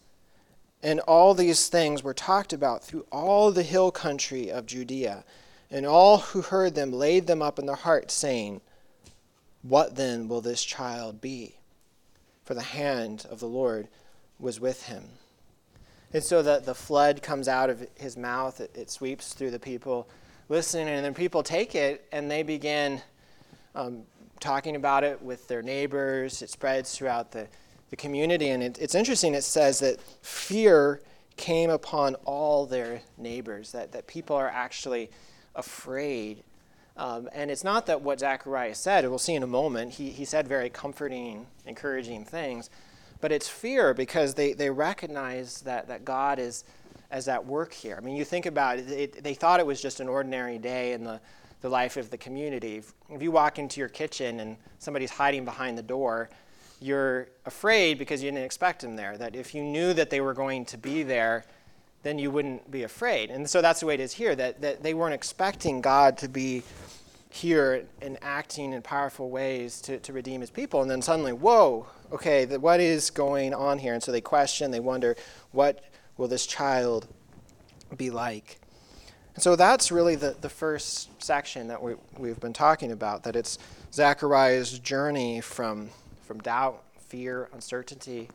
And 0.82 1.00
all 1.02 1.34
these 1.34 1.68
things 1.68 2.04
were 2.04 2.14
talked 2.14 2.54
about 2.54 2.84
through 2.84 3.06
all 3.12 3.52
the 3.52 3.64
hill 3.64 3.92
country 3.92 4.52
of 4.52 4.66
Judea. 4.66 5.24
And 5.72 5.86
all 5.86 6.18
who 6.20 6.42
heard 6.42 6.76
them 6.76 6.92
laid 6.92 7.28
them 7.28 7.42
up 7.42 7.58
in 7.58 7.66
their 7.66 7.76
hearts, 7.76 8.14
saying, 8.14 8.62
What 9.62 9.96
then 9.96 10.28
will 10.28 10.42
this 10.42 10.64
child 10.64 11.22
be? 11.22 11.56
For 12.44 12.54
the 12.54 12.62
hand 12.62 13.26
of 13.30 13.40
the 13.40 13.48
Lord 13.48 13.88
was 14.40 14.60
with 14.60 14.84
him. 14.84 15.06
And 16.16 16.24
so 16.24 16.42
the, 16.42 16.62
the 16.64 16.74
flood 16.74 17.22
comes 17.22 17.50
out 17.50 17.70
of 17.70 17.86
his 17.96 18.16
mouth, 18.16 18.62
it, 18.62 18.72
it 18.74 18.90
sweeps 18.90 19.34
through 19.34 19.52
the 19.52 19.60
people 19.60 20.08
listening, 20.48 20.88
and 20.88 21.04
then 21.04 21.14
people 21.14 21.44
take 21.44 21.76
it 21.76 22.08
and 22.14 22.32
they 22.32 22.42
begin 22.42 23.02
um, 23.76 24.04
talking 24.40 24.78
about 24.78 25.04
it 25.04 25.22
with 25.22 25.46
their 25.50 25.62
neighbors. 25.62 26.42
It 26.42 26.50
spreads 26.50 26.96
throughout 26.96 27.34
the, 27.34 27.50
the 27.90 27.98
community. 27.98 28.48
And 28.48 28.64
it, 28.64 28.78
it's 28.80 28.96
interesting, 28.96 29.34
it 29.34 29.44
says 29.44 29.80
that 29.80 30.00
fear 30.22 31.02
came 31.36 31.70
upon 31.70 32.16
all 32.24 32.66
their 32.66 33.02
neighbors, 33.18 33.74
that, 33.74 33.92
that 33.92 34.08
people 34.08 34.38
are 34.38 34.48
actually 34.48 35.12
afraid. 35.54 36.44
Um, 36.96 37.28
and 37.34 37.52
it's 37.52 37.66
not 37.66 37.88
that 37.88 38.00
what 38.02 38.22
Zechariah 38.22 38.76
said, 38.76 39.06
we'll 39.10 39.18
see 39.18 39.36
in 39.36 39.44
a 39.44 39.48
moment, 39.48 39.96
he, 39.96 40.12
he 40.12 40.24
said 40.24 40.48
very 40.48 40.70
comforting, 40.70 41.46
encouraging 41.66 42.24
things 42.24 42.70
but 43.22 43.32
it's 43.32 43.48
fear 43.48 43.94
because 43.94 44.34
they, 44.34 44.54
they 44.54 44.70
recognize 44.70 45.62
that, 45.62 45.88
that 45.88 46.06
God 46.06 46.40
is 46.40 46.64
as 47.12 47.28
at 47.28 47.46
work 47.46 47.74
here. 47.74 47.96
I 47.98 48.02
mean, 48.04 48.16
you 48.16 48.26
think 48.26 48.46
about 48.46 48.80
it, 48.80 48.90
it, 48.90 49.24
they 49.24 49.34
thought 49.34 49.60
it 49.60 49.66
was 49.66 49.82
just 49.82 50.00
an 50.00 50.08
ordinary 50.08 50.58
day 50.58 50.94
in 50.94 51.04
the, 51.04 51.22
the 51.62 51.70
life 51.70 51.98
of 51.98 52.10
the 52.10 52.18
community. 52.18 52.78
If, 52.78 52.94
if 53.10 53.22
you 53.22 53.32
walk 53.32 53.60
into 53.60 53.80
your 53.80 53.90
kitchen 53.90 54.40
and 54.40 54.58
somebody's 54.80 55.12
hiding 55.12 55.46
behind 55.46 55.78
the 55.78 55.84
door, 55.84 56.30
you're 56.82 57.30
afraid 57.46 57.98
because 57.98 58.22
you 58.22 58.32
didn't 58.32 58.44
expect 58.44 58.82
them 58.82 58.96
there. 58.96 59.18
That 59.18 59.36
if 59.36 59.56
you 59.56 59.64
knew 59.64 59.94
that 59.94 60.10
they 60.10 60.20
were 60.20 60.34
going 60.34 60.66
to 60.66 60.78
be 60.78 61.04
there, 61.04 61.46
then 62.04 62.20
you 62.20 62.30
wouldn't 62.30 62.70
be 62.70 62.84
afraid. 62.84 63.32
And 63.32 63.50
so 63.50 63.62
that's 63.62 63.80
the 63.80 63.86
way 63.86 63.96
it 63.96 64.00
is 64.00 64.14
here, 64.14 64.36
that, 64.36 64.62
that 64.62 64.84
they 64.84 64.94
weren't 64.94 65.14
expecting 65.14 65.82
God 65.82 66.18
to 66.20 66.28
be 66.28 66.64
here 67.36 67.86
and 68.02 68.18
acting 68.22 68.72
in 68.72 68.82
powerful 68.82 69.30
ways 69.30 69.82
to, 69.82 70.00
to 70.00 70.14
redeem 70.14 70.40
his 70.40 70.50
people. 70.50 70.82
And 70.82 70.90
then 70.90 71.02
suddenly, 71.02 71.34
whoa, 71.34 71.86
okay, 72.12 72.46
the, 72.46 72.60
what 72.60 72.80
is 72.80 73.10
going 73.10 73.54
on 73.54 73.78
here? 73.78 73.94
And 73.94 74.02
so 74.02 74.12
they 74.12 74.22
question, 74.22 74.72
they 74.72 74.80
wonder, 74.80 75.18
what 75.52 75.84
will 76.18 76.30
this 76.30 76.46
child 76.46 77.08
be 77.98 78.10
like? 78.10 78.60
And 79.34 79.44
so 79.44 79.58
that's 79.58 79.92
really 79.92 80.16
the, 80.16 80.38
the 80.40 80.50
first 80.50 81.10
section 81.22 81.68
that 81.68 81.82
we, 81.82 81.96
we've 82.18 82.40
been 82.40 82.54
talking 82.54 82.94
about, 82.94 83.24
that 83.24 83.36
it's 83.36 83.58
Zechariah's 83.92 84.80
journey 84.80 85.42
from, 85.42 85.90
from 86.24 86.40
doubt, 86.40 86.84
fear, 86.98 87.50
uncertainty 87.52 88.30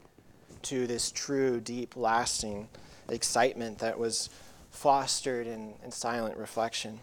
to 0.63 0.87
this 0.87 1.11
true, 1.11 1.59
deep, 1.59 1.97
lasting 1.97 2.69
excitement 3.09 3.79
that 3.79 3.99
was 3.99 4.29
fostered 4.71 5.47
in, 5.47 5.73
in 5.83 5.91
silent 5.91 6.37
reflection. 6.37 7.01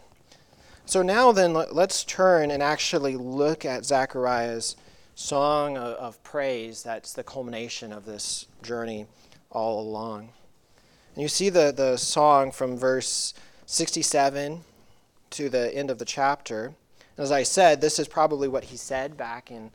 So 0.88 1.02
now 1.02 1.32
then, 1.32 1.52
let's 1.52 2.02
turn 2.02 2.50
and 2.50 2.62
actually 2.62 3.14
look 3.14 3.66
at 3.66 3.84
Zechariah's 3.84 4.74
song 5.14 5.76
of, 5.76 6.22
praise 6.22 6.82
that's 6.82 7.12
the 7.12 7.22
culmination 7.22 7.92
of 7.92 8.06
this 8.06 8.46
journey 8.62 9.04
all 9.50 9.80
along. 9.80 10.30
And 11.14 11.20
you 11.20 11.28
see 11.28 11.50
the, 11.50 11.74
the 11.76 11.98
song 11.98 12.52
from 12.52 12.78
verse 12.78 13.34
67 13.66 14.64
to 15.28 15.50
the 15.50 15.74
end 15.74 15.90
of 15.90 15.98
the 15.98 16.06
chapter. 16.06 16.72
As 17.18 17.32
I 17.32 17.42
said, 17.42 17.82
this 17.82 17.98
is 17.98 18.08
probably 18.08 18.48
what 18.48 18.64
he 18.64 18.78
said 18.78 19.14
back 19.14 19.50
in 19.50 19.70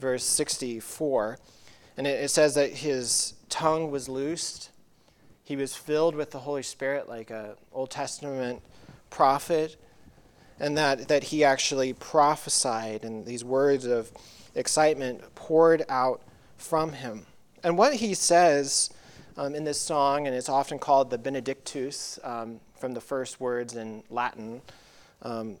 verse 0.00 0.24
64. 0.24 1.38
And 1.96 2.04
it, 2.04 2.24
it 2.24 2.30
says 2.32 2.56
that 2.56 2.72
his 2.72 3.34
tongue 3.48 3.92
was 3.92 4.08
loosed. 4.08 4.70
He 5.44 5.54
was 5.54 5.76
filled 5.76 6.16
with 6.16 6.32
the 6.32 6.40
Holy 6.40 6.64
Spirit 6.64 7.08
like 7.08 7.30
an 7.30 7.50
Old 7.72 7.92
Testament 7.92 8.60
prophet. 9.08 9.76
And 10.60 10.76
that, 10.76 11.08
that 11.08 11.24
he 11.24 11.44
actually 11.44 11.92
prophesied, 11.92 13.04
and 13.04 13.24
these 13.24 13.44
words 13.44 13.86
of 13.86 14.10
excitement 14.54 15.22
poured 15.34 15.84
out 15.88 16.22
from 16.56 16.92
him. 16.92 17.26
And 17.62 17.78
what 17.78 17.94
he 17.94 18.14
says 18.14 18.90
um, 19.36 19.54
in 19.54 19.64
this 19.64 19.80
song, 19.80 20.26
and 20.26 20.34
it's 20.34 20.48
often 20.48 20.78
called 20.78 21.10
the 21.10 21.18
Benedictus 21.18 22.18
um, 22.24 22.60
from 22.76 22.92
the 22.92 23.00
first 23.00 23.40
words 23.40 23.76
in 23.76 24.02
Latin. 24.10 24.60
Um, 25.22 25.58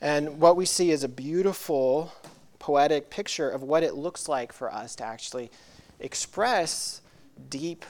and 0.00 0.40
what 0.40 0.56
we 0.56 0.66
see 0.66 0.90
is 0.90 1.02
a 1.02 1.08
beautiful 1.08 2.12
poetic 2.58 3.10
picture 3.10 3.48
of 3.48 3.62
what 3.62 3.82
it 3.82 3.94
looks 3.94 4.28
like 4.28 4.52
for 4.52 4.72
us 4.72 4.94
to 4.96 5.04
actually 5.04 5.50
express 5.98 7.00
deep, 7.48 7.84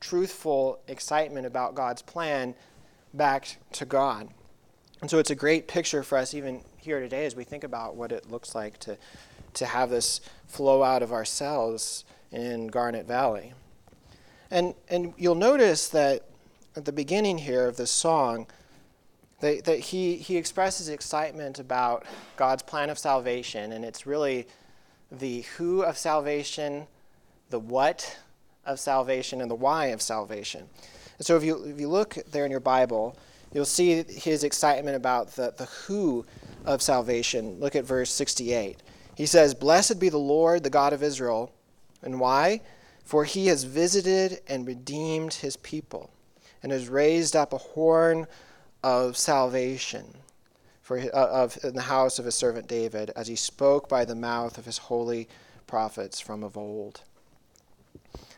truthful 0.00 0.80
excitement 0.88 1.46
about 1.46 1.74
God's 1.74 2.02
plan 2.02 2.54
back 3.14 3.56
to 3.72 3.84
God. 3.84 4.28
And 5.00 5.10
so 5.10 5.18
it's 5.18 5.30
a 5.30 5.34
great 5.34 5.66
picture 5.66 6.02
for 6.02 6.18
us, 6.18 6.34
even 6.34 6.60
here 6.76 7.00
today, 7.00 7.24
as 7.24 7.34
we 7.34 7.44
think 7.44 7.64
about 7.64 7.96
what 7.96 8.12
it 8.12 8.30
looks 8.30 8.54
like 8.54 8.78
to, 8.80 8.98
to 9.54 9.66
have 9.66 9.88
this 9.88 10.20
flow 10.46 10.82
out 10.82 11.02
of 11.02 11.12
ourselves 11.12 12.04
in 12.30 12.66
Garnet 12.66 13.06
Valley. 13.06 13.54
And, 14.50 14.74
and 14.88 15.14
you'll 15.16 15.34
notice 15.34 15.88
that 15.88 16.24
at 16.76 16.84
the 16.84 16.92
beginning 16.92 17.38
here 17.38 17.66
of 17.66 17.76
this 17.76 17.90
song, 17.90 18.46
that, 19.40 19.64
that 19.64 19.78
he, 19.78 20.16
he 20.16 20.36
expresses 20.36 20.88
excitement 20.88 21.58
about 21.58 22.04
God's 22.36 22.62
plan 22.62 22.90
of 22.90 22.98
salvation, 22.98 23.72
and 23.72 23.84
it's 23.84 24.06
really 24.06 24.46
the 25.10 25.42
who 25.56 25.82
of 25.82 25.96
salvation, 25.96 26.86
the 27.48 27.58
what 27.58 28.18
of 28.66 28.78
salvation, 28.78 29.40
and 29.40 29.50
the 29.50 29.54
why 29.54 29.86
of 29.86 30.02
salvation. 30.02 30.68
And 31.16 31.26
so 31.26 31.36
if 31.36 31.42
you, 31.42 31.64
if 31.64 31.80
you 31.80 31.88
look 31.88 32.18
there 32.30 32.44
in 32.44 32.50
your 32.50 32.60
Bible, 32.60 33.16
you'll 33.52 33.64
see 33.64 34.02
his 34.02 34.44
excitement 34.44 34.96
about 34.96 35.32
the, 35.36 35.54
the 35.56 35.66
who 35.66 36.24
of 36.64 36.82
salvation. 36.82 37.58
Look 37.58 37.76
at 37.76 37.84
verse 37.84 38.10
68. 38.10 38.82
He 39.14 39.26
says, 39.26 39.54
Blessed 39.54 39.98
be 39.98 40.08
the 40.08 40.18
Lord, 40.18 40.62
the 40.62 40.70
God 40.70 40.92
of 40.92 41.02
Israel. 41.02 41.52
And 42.02 42.20
why? 42.20 42.62
For 43.04 43.24
he 43.24 43.48
has 43.48 43.64
visited 43.64 44.40
and 44.48 44.66
redeemed 44.66 45.34
his 45.34 45.56
people, 45.56 46.10
and 46.62 46.72
has 46.72 46.88
raised 46.88 47.34
up 47.34 47.52
a 47.52 47.58
horn 47.58 48.26
of 48.82 49.16
salvation 49.16 50.14
for, 50.80 50.98
uh, 50.98 51.04
of, 51.12 51.58
in 51.62 51.74
the 51.74 51.82
house 51.82 52.18
of 52.18 52.24
his 52.24 52.34
servant 52.34 52.66
David, 52.66 53.10
as 53.14 53.28
he 53.28 53.36
spoke 53.36 53.88
by 53.88 54.04
the 54.04 54.14
mouth 54.14 54.58
of 54.58 54.64
his 54.64 54.78
holy 54.78 55.28
prophets 55.66 56.18
from 56.18 56.42
of 56.42 56.56
old. 56.56 57.02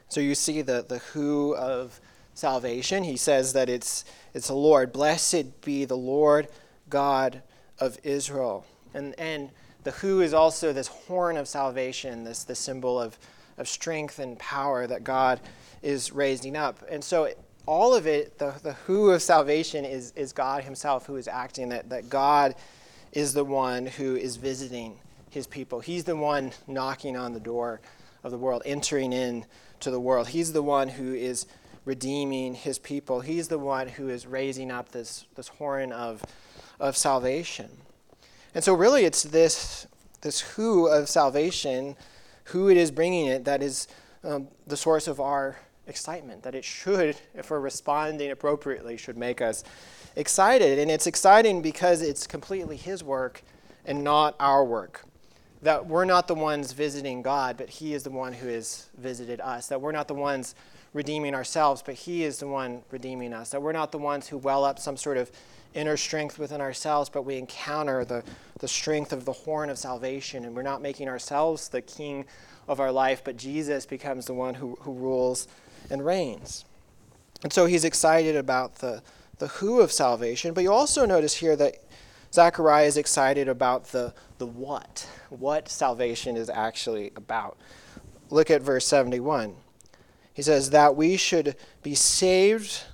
So 0.09 0.21
you 0.21 0.35
see 0.35 0.61
the, 0.61 0.85
the 0.87 0.99
who 0.99 1.55
of 1.57 1.99
salvation. 2.35 3.05
He 3.05 3.17
says 3.17 3.53
that 3.53 3.69
it's, 3.69 4.05
it's 4.35 4.49
the 4.49 4.55
Lord. 4.55 4.93
Blessed 4.93 5.61
be 5.63 5.85
the 5.85 5.97
Lord 5.97 6.49
God 6.89 7.43
of 7.79 7.99
Israel. 8.03 8.67
And, 8.95 9.15
and 9.19 9.51
the 9.85 9.93
who 9.93 10.21
is 10.21 10.35
also 10.35 10.73
this 10.73 10.89
horn 10.89 11.37
of 11.37 11.49
salvation, 11.49 12.25
this 12.25 12.45
the 12.45 12.55
symbol 12.55 13.01
of 13.01 13.19
of 13.59 13.69
strength 13.69 14.19
and 14.19 14.39
power 14.39 14.87
that 14.87 15.05
God 15.05 15.41
is 15.83 16.13
raising 16.13 16.57
up. 16.57 16.79
And 16.91 17.03
so 17.03 17.29
all 17.67 17.95
of 17.95 18.07
it, 18.07 18.39
the, 18.39 18.55
the 18.63 18.73
who 18.73 19.11
of 19.11 19.23
salvation 19.23 19.85
is, 19.85 20.13
is 20.17 20.33
God 20.33 20.65
Himself 20.65 21.07
who 21.07 21.17
is 21.17 21.29
acting, 21.29 21.69
that, 21.71 21.89
that 21.91 22.09
God 22.09 22.55
is 23.13 23.35
the 23.35 23.45
one 23.45 23.87
who 23.87 24.17
is 24.17 24.37
visiting 24.37 24.99
His 25.31 25.47
people. 25.47 25.81
He's 25.81 26.05
the 26.05 26.17
one 26.17 26.53
knocking 26.67 27.17
on 27.17 27.33
the 27.33 27.41
door 27.41 27.81
of 28.25 28.31
the 28.31 28.39
world, 28.39 28.63
entering 28.65 29.13
in 29.13 29.45
to 29.81 29.91
the 29.91 30.01
world. 30.01 30.29
He's 30.29 30.53
the 30.53 30.63
one 30.63 30.89
who 30.89 31.13
is 31.15 31.47
redeeming 31.85 32.55
His 32.55 32.79
people. 32.79 33.21
He's 33.21 33.49
the 33.49 33.59
one 33.59 33.89
who 33.89 34.09
is 34.09 34.27
raising 34.27 34.71
up 34.71 34.91
this, 34.93 35.27
this 35.35 35.49
horn 35.49 35.93
of, 35.93 36.23
of 36.79 36.97
salvation. 36.97 37.71
And 38.55 38.63
so, 38.63 38.75
really, 38.75 39.05
it's 39.05 39.23
this, 39.23 39.87
this 40.21 40.41
who 40.41 40.87
of 40.87 41.09
salvation 41.09 41.97
who 42.45 42.69
it 42.69 42.77
is 42.77 42.91
bringing 42.91 43.27
it 43.27 43.45
that 43.45 43.63
is 43.63 43.89
um, 44.25 44.49
the 44.67 44.77
source 44.77 45.09
of 45.09 45.21
our 45.21 45.57
excitement, 45.87 46.43
that 46.43 46.55
it 46.55 46.65
should, 46.65 47.17
if 47.35 47.51
we're 47.51 47.61
responding 47.61 48.31
appropriately, 48.31 48.97
should 48.97 49.17
make 49.17 49.41
us 49.41 49.65
excited. 50.17 50.79
And 50.79 50.91
it's 50.91 51.07
exciting 51.07 51.63
because 51.63 52.03
it's 52.03 52.27
completely 52.27 52.77
His 52.77 53.03
work 53.03 53.43
and 53.85 54.05
not 54.05 54.37
our 54.39 54.65
work. 54.65 55.05
That 55.63 55.87
we're 55.87 56.05
not 56.05 56.27
the 56.29 56.35
ones 56.35 56.73
visiting 56.73 57.23
God, 57.23 57.57
but 57.57 57.69
He 57.69 57.95
is 57.95 58.03
the 58.03 58.11
one 58.11 58.33
who 58.33 58.49
has 58.49 58.89
visited 58.97 59.41
us. 59.41 59.69
That 59.69 59.81
we're 59.81 59.93
not 59.93 60.09
the 60.09 60.15
ones 60.15 60.55
redeeming 60.93 61.35
ourselves, 61.35 61.83
but 61.85 61.95
He 61.95 62.25
is 62.25 62.39
the 62.39 62.47
one 62.47 62.83
redeeming 62.91 63.33
us. 63.33 63.51
That 63.51 63.63
we're 63.63 63.73
not 63.73 63.93
the 63.93 63.99
ones 63.99 64.29
who 64.29 64.39
well 64.39 64.65
up 64.65 64.79
some 64.79 64.97
sort 64.97 65.17
of 65.17 65.31
inner 65.75 65.97
strength 65.97 66.39
within 66.39 66.61
ourselves, 66.61 67.09
but 67.09 67.23
we 67.23 67.37
encounter 67.37 68.05
the, 68.05 68.23
the 68.59 68.69
strength 68.69 69.13
of 69.13 69.25
the 69.25 69.33
horn 69.33 69.71
of 69.71 69.79
salvation, 69.79 70.45
and 70.45 70.55
we're 70.55 70.63
not 70.63 70.83
making 70.83 71.09
ourselves 71.09 71.69
the 71.69 71.81
king 71.81 72.25
of 72.69 72.81
our 72.81 72.93
life, 72.93 73.23
but 73.25 73.37
Jesus 73.37 73.87
becomes 73.87 74.27
the 74.27 74.35
one 74.35 74.55
who, 74.55 74.77
who 74.81 74.93
rules 74.93 75.49
and 75.91 76.05
reigns. 76.05 76.65
And 77.43 77.53
so 77.53 77.67
he's 77.67 77.85
excited 77.85 78.37
about 78.37 78.77
the, 78.77 79.03
the 79.39 79.49
who 79.49 79.81
of 79.81 79.91
salvation, 79.91 80.55
but 80.55 80.63
you 80.63 80.73
also 80.73 81.07
notice 81.07 81.35
here 81.35 81.57
that 81.57 81.77
Zechariah 82.33 82.87
is 82.87 82.97
excited 82.97 83.49
about 83.49 83.87
the, 83.87 84.15
the 84.39 84.47
what, 84.47 85.09
what 85.29 85.69
salvation 85.69 86.37
is 86.37 86.49
actually 86.49 87.13
about. 87.17 87.59
Look 88.31 88.51
at 88.51 88.63
verse 88.63 88.87
71. 88.87 89.55
He 90.35 90.43
says, 90.43 90.71
That 90.71 90.97
we 90.97 91.17
should 91.17 91.57
be 91.83 91.95
saved 91.95 92.85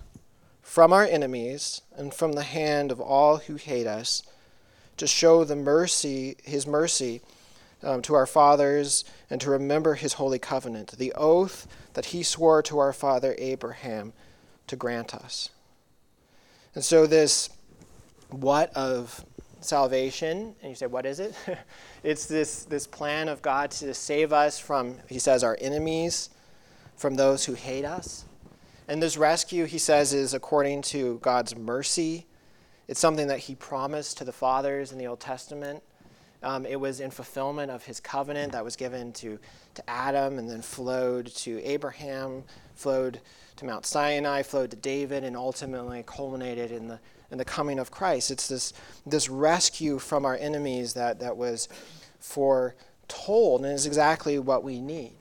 from 0.62 0.92
our 0.92 1.04
enemies 1.04 1.82
and 1.96 2.12
from 2.12 2.32
the 2.32 2.42
hand 2.42 2.92
of 2.92 3.00
all 3.00 3.38
who 3.38 3.56
hate 3.56 3.86
us, 3.86 4.22
to 4.96 5.06
show 5.06 5.44
the 5.44 5.56
mercy, 5.56 6.36
his 6.42 6.66
mercy 6.66 7.20
um, 7.82 8.02
to 8.02 8.14
our 8.14 8.26
fathers, 8.26 9.04
and 9.30 9.40
to 9.40 9.50
remember 9.50 9.94
his 9.94 10.14
holy 10.14 10.38
covenant, 10.38 10.98
the 10.98 11.12
oath 11.14 11.68
that 11.94 12.06
he 12.06 12.22
swore 12.22 12.62
to 12.62 12.78
our 12.78 12.92
father 12.92 13.34
Abraham 13.38 14.12
to 14.66 14.76
grant 14.76 15.14
us. 15.14 15.50
And 16.74 16.84
so, 16.84 17.06
this 17.06 17.50
what 18.30 18.72
of 18.74 19.24
salvation, 19.60 20.54
and 20.60 20.70
you 20.70 20.74
say, 20.74 20.86
what 20.86 21.06
is 21.06 21.20
it? 21.20 21.34
it's 22.02 22.26
this, 22.26 22.64
this 22.64 22.86
plan 22.86 23.28
of 23.28 23.42
God 23.42 23.70
to 23.72 23.94
save 23.94 24.32
us 24.32 24.58
from, 24.58 24.96
he 25.08 25.18
says, 25.18 25.42
our 25.42 25.56
enemies, 25.60 26.30
from 26.98 27.14
those 27.14 27.46
who 27.46 27.54
hate 27.54 27.84
us. 27.84 28.26
And 28.88 29.02
this 29.02 29.16
rescue, 29.16 29.64
he 29.64 29.78
says, 29.78 30.12
is 30.12 30.34
according 30.34 30.82
to 30.82 31.18
God's 31.22 31.56
mercy. 31.56 32.26
It's 32.88 33.00
something 33.00 33.28
that 33.28 33.38
he 33.38 33.54
promised 33.54 34.18
to 34.18 34.24
the 34.24 34.32
fathers 34.32 34.92
in 34.92 34.98
the 34.98 35.06
Old 35.06 35.20
Testament. 35.20 35.82
Um, 36.42 36.66
it 36.66 36.78
was 36.78 37.00
in 37.00 37.10
fulfillment 37.10 37.70
of 37.70 37.84
his 37.84 38.00
covenant 38.00 38.52
that 38.52 38.64
was 38.64 38.76
given 38.76 39.12
to, 39.14 39.38
to 39.74 39.90
Adam 39.90 40.38
and 40.38 40.48
then 40.48 40.62
flowed 40.62 41.26
to 41.26 41.62
Abraham, 41.62 42.44
flowed 42.74 43.20
to 43.56 43.64
Mount 43.64 43.84
Sinai, 43.84 44.42
flowed 44.42 44.70
to 44.70 44.76
David, 44.76 45.24
and 45.24 45.36
ultimately 45.36 46.04
culminated 46.06 46.70
in 46.70 46.88
the, 46.88 46.98
in 47.30 47.38
the 47.38 47.44
coming 47.44 47.78
of 47.78 47.90
Christ. 47.90 48.30
It's 48.30 48.48
this, 48.48 48.72
this 49.04 49.28
rescue 49.28 49.98
from 49.98 50.24
our 50.24 50.36
enemies 50.36 50.94
that, 50.94 51.20
that 51.20 51.36
was 51.36 51.68
foretold 52.20 53.64
and 53.64 53.74
is 53.74 53.86
exactly 53.86 54.38
what 54.38 54.64
we 54.64 54.80
need. 54.80 55.17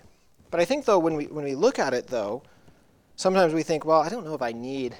But 0.49 0.59
I 0.59 0.65
think, 0.65 0.85
though, 0.85 0.99
when 0.99 1.15
we, 1.15 1.25
when 1.25 1.45
we 1.45 1.55
look 1.55 1.79
at 1.79 1.93
it, 1.93 2.07
though, 2.07 2.43
Sometimes 3.17 3.51
we 3.51 3.63
think, 3.63 3.83
well, 3.83 3.99
I 3.99 4.09
don't 4.09 4.23
know 4.25 4.35
if 4.35 4.43
I 4.43 4.51
need 4.51 4.95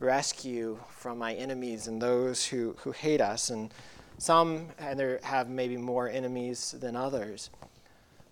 rescue 0.00 0.80
from 0.90 1.16
my 1.16 1.32
enemies 1.34 1.86
and 1.86 2.02
those 2.02 2.44
who, 2.44 2.74
who 2.80 2.90
hate 2.90 3.20
us. 3.20 3.50
And 3.50 3.72
some 4.18 4.66
have 5.22 5.48
maybe 5.48 5.76
more 5.76 6.08
enemies 6.08 6.74
than 6.80 6.96
others. 6.96 7.50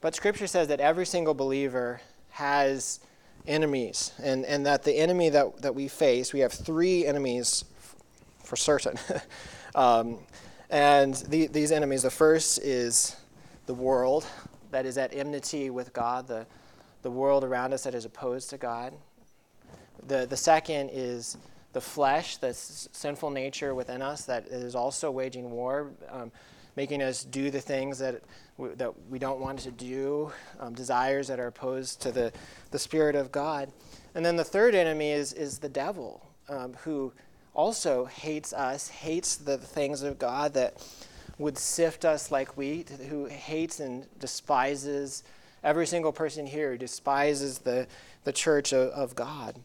But 0.00 0.16
Scripture 0.16 0.48
says 0.48 0.66
that 0.66 0.80
every 0.80 1.06
single 1.06 1.32
believer 1.32 2.00
has 2.30 2.98
enemies, 3.46 4.10
and, 4.20 4.44
and 4.46 4.66
that 4.66 4.82
the 4.82 4.96
enemy 4.96 5.28
that, 5.28 5.62
that 5.62 5.76
we 5.76 5.86
face, 5.86 6.32
we 6.32 6.40
have 6.40 6.52
three 6.52 7.06
enemies 7.06 7.64
for 8.42 8.56
certain. 8.56 8.98
um, 9.76 10.18
and 10.70 11.14
the, 11.28 11.46
these 11.46 11.70
enemies, 11.70 12.02
the 12.02 12.10
first 12.10 12.58
is 12.58 13.14
the 13.66 13.74
world 13.74 14.26
that 14.74 14.86
is 14.86 14.98
at 14.98 15.14
enmity 15.14 15.70
with 15.70 15.92
God, 15.92 16.26
the, 16.26 16.44
the 17.02 17.10
world 17.10 17.44
around 17.44 17.72
us 17.72 17.84
that 17.84 17.94
is 17.94 18.04
opposed 18.04 18.50
to 18.50 18.58
God. 18.58 18.92
The, 20.08 20.26
the 20.26 20.36
second 20.36 20.90
is 20.92 21.36
the 21.72 21.80
flesh, 21.80 22.38
the 22.38 22.48
s- 22.48 22.88
sinful 22.90 23.30
nature 23.30 23.72
within 23.72 24.02
us 24.02 24.24
that 24.24 24.48
is 24.48 24.74
also 24.74 25.12
waging 25.12 25.48
war, 25.52 25.92
um, 26.10 26.32
making 26.74 27.02
us 27.02 27.22
do 27.22 27.52
the 27.52 27.60
things 27.60 28.00
that, 28.00 28.20
w- 28.58 28.74
that 28.74 28.92
we 29.08 29.20
don't 29.20 29.38
want 29.38 29.60
to 29.60 29.70
do, 29.70 30.32
um, 30.58 30.74
desires 30.74 31.28
that 31.28 31.38
are 31.38 31.46
opposed 31.46 32.02
to 32.02 32.10
the, 32.10 32.32
the 32.72 32.78
Spirit 32.78 33.14
of 33.14 33.30
God. 33.30 33.70
And 34.16 34.26
then 34.26 34.34
the 34.34 34.42
third 34.42 34.74
enemy 34.74 35.12
is, 35.12 35.32
is 35.32 35.60
the 35.60 35.68
devil, 35.68 36.26
um, 36.48 36.74
who 36.82 37.12
also 37.54 38.06
hates 38.06 38.52
us, 38.52 38.88
hates 38.88 39.36
the 39.36 39.56
things 39.56 40.02
of 40.02 40.18
God 40.18 40.54
that 40.54 40.84
would 41.38 41.58
sift 41.58 42.04
us 42.04 42.30
like 42.30 42.56
wheat, 42.56 42.90
who 43.08 43.26
hates 43.26 43.80
and 43.80 44.06
despises 44.18 45.22
every 45.62 45.86
single 45.86 46.12
person 46.12 46.46
here, 46.46 46.76
despises 46.76 47.58
the, 47.58 47.86
the 48.24 48.32
church 48.32 48.72
of, 48.72 48.90
of 48.90 49.14
God. 49.14 49.58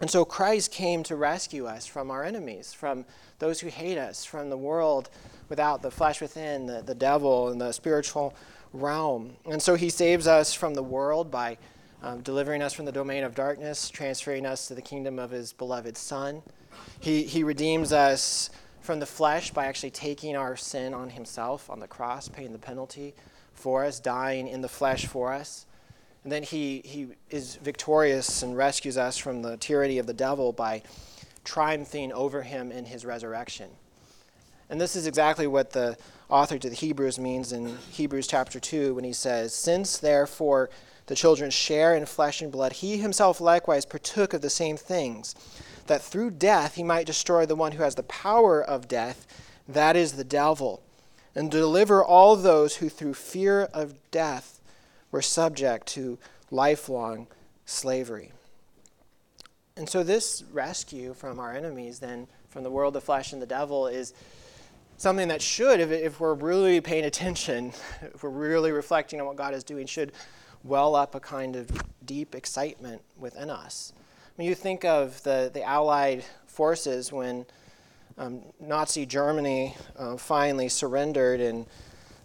And 0.00 0.10
so 0.10 0.24
Christ 0.24 0.72
came 0.72 1.04
to 1.04 1.16
rescue 1.16 1.66
us 1.66 1.86
from 1.86 2.10
our 2.10 2.24
enemies, 2.24 2.72
from 2.72 3.04
those 3.38 3.60
who 3.60 3.68
hate 3.68 3.98
us, 3.98 4.24
from 4.24 4.50
the 4.50 4.56
world 4.56 5.10
without 5.48 5.80
the 5.80 5.90
flesh 5.90 6.20
within, 6.20 6.66
the, 6.66 6.82
the 6.82 6.94
devil, 6.94 7.48
and 7.50 7.60
the 7.60 7.72
spiritual 7.72 8.34
realm. 8.72 9.36
And 9.48 9.62
so 9.62 9.76
he 9.76 9.90
saves 9.90 10.26
us 10.26 10.52
from 10.54 10.74
the 10.74 10.82
world 10.82 11.30
by 11.30 11.56
um, 12.02 12.20
delivering 12.22 12.62
us 12.62 12.72
from 12.72 12.84
the 12.84 12.92
domain 12.92 13.22
of 13.22 13.34
darkness, 13.34 13.88
transferring 13.88 14.44
us 14.44 14.66
to 14.68 14.74
the 14.74 14.82
kingdom 14.82 15.18
of 15.18 15.30
his 15.30 15.52
beloved 15.52 15.96
Son. 15.96 16.42
He, 16.98 17.22
he 17.22 17.44
redeems 17.44 17.92
us 17.92 18.50
from 18.82 18.98
the 18.98 19.06
flesh 19.06 19.52
by 19.52 19.66
actually 19.66 19.90
taking 19.90 20.36
our 20.36 20.56
sin 20.56 20.92
on 20.92 21.10
himself 21.10 21.70
on 21.70 21.80
the 21.80 21.86
cross, 21.86 22.28
paying 22.28 22.52
the 22.52 22.58
penalty 22.58 23.14
for 23.54 23.84
us, 23.84 24.00
dying 24.00 24.48
in 24.48 24.60
the 24.60 24.68
flesh 24.68 25.06
for 25.06 25.32
us. 25.32 25.66
And 26.24 26.32
then 26.32 26.42
he, 26.42 26.82
he 26.84 27.08
is 27.30 27.56
victorious 27.56 28.42
and 28.42 28.56
rescues 28.56 28.98
us 28.98 29.16
from 29.16 29.42
the 29.42 29.56
tyranny 29.56 29.98
of 29.98 30.06
the 30.06 30.12
devil 30.12 30.52
by 30.52 30.82
triumphing 31.44 32.12
over 32.12 32.42
him 32.42 32.70
in 32.70 32.84
his 32.84 33.04
resurrection. 33.04 33.70
And 34.68 34.80
this 34.80 34.96
is 34.96 35.06
exactly 35.06 35.46
what 35.46 35.70
the 35.70 35.96
author 36.28 36.58
to 36.58 36.68
the 36.68 36.74
Hebrews 36.74 37.18
means 37.18 37.52
in 37.52 37.76
Hebrews 37.90 38.26
chapter 38.26 38.58
2 38.58 38.94
when 38.94 39.04
he 39.04 39.12
says, 39.12 39.54
Since 39.54 39.98
therefore 39.98 40.70
the 41.06 41.14
children 41.14 41.50
share 41.50 41.94
in 41.94 42.06
flesh 42.06 42.40
and 42.40 42.50
blood, 42.50 42.72
he 42.74 42.96
himself 42.96 43.40
likewise 43.40 43.84
partook 43.84 44.32
of 44.32 44.40
the 44.40 44.50
same 44.50 44.76
things, 44.76 45.34
that 45.86 46.02
through 46.02 46.32
death 46.32 46.74
he 46.74 46.82
might 46.82 47.06
destroy 47.06 47.46
the 47.46 47.56
one 47.56 47.72
who 47.72 47.82
has 47.82 47.94
the 47.94 48.02
power 48.02 48.62
of 48.62 48.88
death, 48.88 49.26
that 49.68 49.96
is 49.96 50.12
the 50.12 50.24
devil, 50.24 50.82
and 51.34 51.50
deliver 51.50 52.04
all 52.04 52.36
those 52.36 52.76
who 52.76 52.88
through 52.88 53.14
fear 53.14 53.62
of 53.72 53.94
death 54.10 54.60
were 55.10 55.22
subject 55.22 55.86
to 55.88 56.18
lifelong 56.50 57.26
slavery. 57.64 58.32
And 59.76 59.88
so, 59.88 60.02
this 60.02 60.44
rescue 60.52 61.14
from 61.14 61.38
our 61.38 61.54
enemies, 61.54 61.98
then 61.98 62.26
from 62.48 62.62
the 62.62 62.70
world, 62.70 62.94
the 62.94 63.00
flesh, 63.00 63.32
and 63.32 63.40
the 63.40 63.46
devil, 63.46 63.86
is 63.86 64.12
something 64.98 65.28
that 65.28 65.40
should, 65.40 65.80
if, 65.80 65.90
if 65.90 66.20
we're 66.20 66.34
really 66.34 66.80
paying 66.80 67.04
attention, 67.04 67.72
if 68.02 68.22
we're 68.22 68.30
really 68.30 68.72
reflecting 68.72 69.20
on 69.20 69.26
what 69.26 69.36
God 69.36 69.54
is 69.54 69.64
doing, 69.64 69.86
should 69.86 70.12
well 70.62 70.94
up 70.94 71.14
a 71.14 71.20
kind 71.20 71.56
of 71.56 71.68
deep 72.04 72.34
excitement 72.34 73.02
within 73.18 73.50
us. 73.50 73.92
When 74.36 74.46
you 74.48 74.54
think 74.54 74.86
of 74.86 75.22
the, 75.24 75.50
the 75.52 75.62
Allied 75.62 76.24
forces 76.46 77.12
when 77.12 77.44
um, 78.16 78.40
Nazi 78.58 79.04
Germany 79.04 79.76
uh, 79.98 80.16
finally 80.16 80.70
surrendered 80.70 81.38
in, 81.40 81.66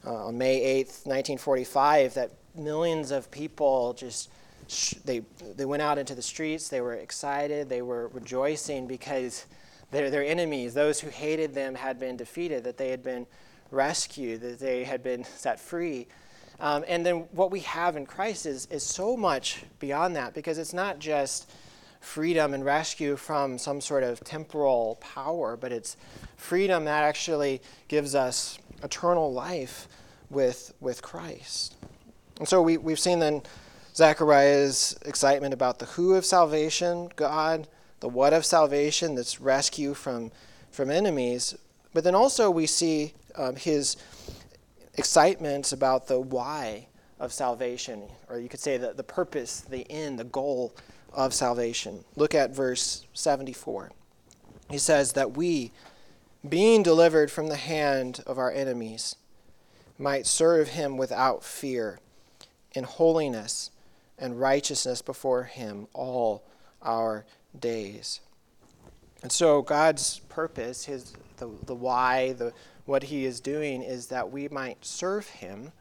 uh, 0.06 0.28
on 0.28 0.38
May 0.38 0.62
8th, 0.84 1.06
1945, 1.06 2.14
that 2.14 2.32
millions 2.56 3.12
of 3.12 3.30
people 3.30 3.94
just 3.94 4.30
sh- 4.70 4.94
they 5.04 5.22
they 5.56 5.66
went 5.66 5.82
out 5.82 5.98
into 5.98 6.16
the 6.16 6.22
streets. 6.22 6.70
They 6.70 6.80
were 6.80 6.94
excited. 6.94 7.68
They 7.68 7.82
were 7.82 8.08
rejoicing 8.08 8.88
because 8.88 9.46
their 9.92 10.10
their 10.10 10.24
enemies, 10.24 10.74
those 10.74 11.02
who 11.02 11.10
hated 11.10 11.54
them, 11.54 11.76
had 11.76 12.00
been 12.00 12.16
defeated. 12.16 12.64
That 12.64 12.78
they 12.78 12.90
had 12.90 13.04
been 13.04 13.28
rescued. 13.70 14.42
That 14.42 14.60
they 14.60 14.86
had 14.86 15.04
been 15.04 15.26
set 15.26 15.60
free. 15.60 16.08
Um, 16.60 16.86
and 16.88 17.06
then 17.06 17.28
what 17.32 17.52
we 17.52 17.60
have 17.62 17.98
in 17.98 18.06
Christ 18.06 18.46
is 18.46 18.66
is 18.68 18.84
so 18.84 19.18
much 19.18 19.64
beyond 19.80 20.16
that 20.16 20.34
because 20.34 20.58
it's 20.58 20.74
not 20.74 21.00
just 21.00 21.50
freedom 22.08 22.54
and 22.54 22.64
rescue 22.64 23.18
from 23.18 23.58
some 23.58 23.82
sort 23.82 24.04
of 24.04 24.20
temporal 24.22 24.98
power, 25.02 25.58
but 25.58 25.72
it's 25.72 25.98
freedom 26.38 26.86
that 26.86 27.04
actually 27.04 27.62
gives 27.90 28.16
us 28.16 28.58
eternal 28.82 29.34
life 29.34 29.88
with 30.30 30.74
with 30.80 31.02
Christ. 31.02 31.76
And 32.40 32.48
so 32.48 32.62
we, 32.62 32.78
we've 32.78 33.00
seen 33.00 33.20
then 33.20 33.42
Zechariah's 33.94 34.98
excitement 35.06 35.54
about 35.54 35.80
the 35.80 35.86
who 35.86 36.14
of 36.14 36.24
salvation, 36.24 37.10
God, 37.16 37.68
the 38.00 38.08
what 38.08 38.34
of 38.34 38.46
salvation, 38.46 39.16
that's 39.16 39.42
rescue 39.42 39.94
from, 39.94 40.32
from 40.72 40.90
enemies. 40.90 41.56
But 41.94 42.04
then 42.04 42.16
also 42.16 42.52
we 42.52 42.68
see 42.68 43.14
um, 43.36 43.56
his 43.56 43.98
excitement 44.94 45.74
about 45.74 46.08
the 46.08 46.20
why 46.20 46.88
of 47.20 47.34
salvation, 47.34 48.04
or 48.30 48.40
you 48.40 48.48
could 48.50 48.60
say 48.60 48.78
the, 48.78 48.94
the 48.94 49.04
purpose, 49.04 49.62
the 49.62 49.90
end, 49.92 50.20
the 50.20 50.24
goal 50.26 50.76
of 51.14 51.34
salvation. 51.34 52.04
Look 52.16 52.36
at 52.36 52.56
verse 52.56 53.06
74. 53.14 53.92
He 54.70 54.78
says 54.78 55.14
that 55.14 55.36
we, 55.36 55.72
being 56.48 56.84
delivered 56.84 57.32
from 57.32 57.48
the 57.48 57.56
hand 57.56 58.22
of 58.28 58.38
our 58.38 58.52
enemies, 58.52 59.16
might 59.98 60.28
serve 60.28 60.70
him 60.70 60.98
without 60.98 61.44
fear 61.44 62.00
in 62.74 62.84
holiness 62.84 63.72
and 64.18 64.40
righteousness 64.40 65.02
before 65.02 65.44
Him 65.44 65.88
all 65.94 66.44
our 66.82 67.26
days. 67.58 68.22
And 69.24 69.32
so 69.32 69.62
God's 69.62 70.20
purpose, 70.30 70.86
his 70.86 71.14
the, 71.38 71.50
the 71.66 71.76
why, 71.76 72.34
the 72.34 72.54
what 72.86 73.04
he 73.04 73.26
is 73.26 73.40
doing 73.40 73.82
is 73.82 74.08
that 74.08 74.32
we 74.32 74.48
might 74.48 74.86
serve 74.86 75.28
him, 75.28 75.72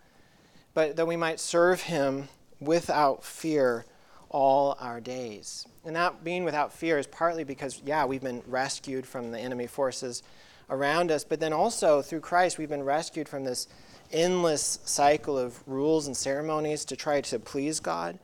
but 0.75 0.97
that 0.97 1.07
we 1.07 1.17
might 1.17 1.39
serve 1.39 1.83
him 1.83 2.29
without 2.59 3.23
fear 3.23 3.85
all 4.31 4.77
our 4.81 5.01
days. 5.01 5.67
And 5.85 5.95
that 5.97 6.25
being 6.25 6.45
without 6.45 6.73
fear 6.73 6.99
is 6.99 7.07
partly 7.07 7.45
because, 7.45 7.81
yeah, 7.85 8.05
we've 8.05 8.23
been 8.23 8.43
rescued 8.47 9.07
from 9.07 9.31
the 9.31 9.39
enemy 9.39 9.67
forces 9.67 10.23
around 10.69 11.11
us, 11.11 11.25
but 11.25 11.41
then 11.41 11.53
also 11.53 12.03
through 12.03 12.21
Christ, 12.21 12.59
we've 12.59 12.69
been 12.69 12.83
rescued 12.83 13.29
from 13.29 13.45
this 13.45 13.69
endless 14.13 14.81
cycle 14.85 15.39
of 15.39 15.67
rules 15.67 16.07
and 16.07 16.17
ceremonies 16.17 16.85
to 16.87 16.97
try 16.97 17.21
to 17.21 17.39
please 17.39 17.81
God. 17.81 18.19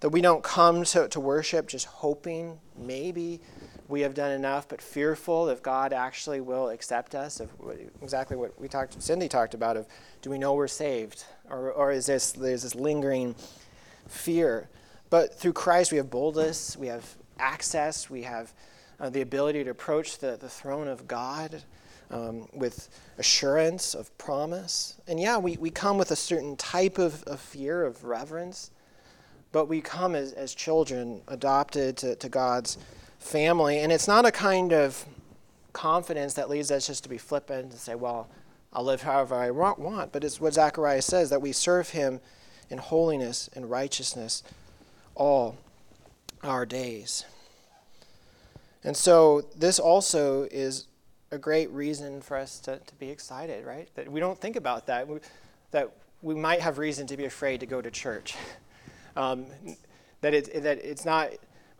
That 0.00 0.10
we 0.10 0.20
don't 0.20 0.42
come 0.42 0.84
to, 0.84 1.08
to 1.08 1.20
worship 1.20 1.68
just 1.68 1.86
hoping 1.86 2.58
maybe 2.76 3.40
we 3.88 4.00
have 4.00 4.14
done 4.14 4.32
enough, 4.32 4.68
but 4.68 4.82
fearful 4.82 5.48
if 5.48 5.62
God 5.62 5.92
actually 5.92 6.40
will 6.40 6.68
accept 6.70 7.14
us. 7.14 7.40
Of 7.40 7.50
exactly 8.02 8.36
what 8.36 8.60
we 8.60 8.68
talked, 8.68 9.00
Cindy 9.00 9.28
talked 9.28 9.54
about. 9.54 9.76
Of 9.76 9.86
do 10.22 10.30
we 10.30 10.38
know 10.38 10.54
we're 10.54 10.68
saved, 10.68 11.24
or, 11.48 11.70
or 11.72 11.92
is 11.92 12.06
this 12.06 12.32
there's 12.32 12.62
this 12.62 12.74
lingering 12.74 13.34
fear? 14.08 14.68
But 15.10 15.38
through 15.38 15.52
Christ, 15.52 15.92
we 15.92 15.98
have 15.98 16.10
boldness, 16.10 16.76
we 16.76 16.88
have 16.88 17.16
access, 17.38 18.10
we 18.10 18.22
have 18.22 18.52
uh, 18.98 19.10
the 19.10 19.20
ability 19.20 19.64
to 19.64 19.70
approach 19.70 20.18
the, 20.18 20.36
the 20.40 20.48
throne 20.48 20.88
of 20.88 21.06
God 21.06 21.62
um, 22.10 22.48
with 22.52 22.88
assurance 23.18 23.94
of 23.94 24.16
promise. 24.18 24.94
And 25.06 25.20
yeah, 25.20 25.38
we, 25.38 25.56
we 25.56 25.70
come 25.70 25.98
with 25.98 26.10
a 26.10 26.16
certain 26.16 26.56
type 26.56 26.98
of, 26.98 27.22
of 27.24 27.40
fear, 27.40 27.84
of 27.84 28.04
reverence, 28.04 28.70
but 29.52 29.66
we 29.66 29.80
come 29.80 30.14
as, 30.14 30.32
as 30.32 30.54
children 30.54 31.22
adopted 31.28 31.96
to, 31.98 32.16
to 32.16 32.28
God's 32.28 32.78
family. 33.18 33.78
And 33.78 33.92
it's 33.92 34.08
not 34.08 34.26
a 34.26 34.32
kind 34.32 34.72
of 34.72 35.04
confidence 35.72 36.34
that 36.34 36.48
leads 36.48 36.70
us 36.70 36.86
just 36.86 37.02
to 37.04 37.08
be 37.08 37.18
flippant 37.18 37.70
and 37.70 37.74
say, 37.74 37.94
well, 37.94 38.28
I'll 38.72 38.84
live 38.84 39.02
however 39.02 39.34
I 39.34 39.50
want. 39.50 40.12
But 40.12 40.24
it's 40.24 40.40
what 40.40 40.54
Zechariah 40.54 41.02
says 41.02 41.30
that 41.30 41.40
we 41.40 41.52
serve 41.52 41.90
him 41.90 42.20
in 42.70 42.78
holiness 42.78 43.48
and 43.54 43.70
righteousness 43.70 44.42
all 45.16 45.56
our 46.42 46.64
days. 46.64 47.24
And 48.84 48.96
so 48.96 49.42
this 49.56 49.80
also 49.80 50.44
is 50.44 50.86
a 51.32 51.38
great 51.38 51.70
reason 51.70 52.22
for 52.22 52.36
us 52.36 52.60
to, 52.60 52.78
to 52.78 52.94
be 52.96 53.10
excited, 53.10 53.66
right? 53.66 53.88
That 53.96 54.10
we 54.10 54.20
don't 54.20 54.40
think 54.40 54.54
about 54.54 54.86
that. 54.86 55.08
We, 55.08 55.18
that 55.72 55.90
we 56.22 56.34
might 56.34 56.60
have 56.60 56.78
reason 56.78 57.06
to 57.08 57.16
be 57.16 57.24
afraid 57.24 57.60
to 57.60 57.66
go 57.66 57.82
to 57.82 57.90
church. 57.90 58.34
Um, 59.16 59.46
that, 60.20 60.34
it, 60.34 60.62
that 60.62 60.84
it's 60.84 61.06
not, 61.06 61.30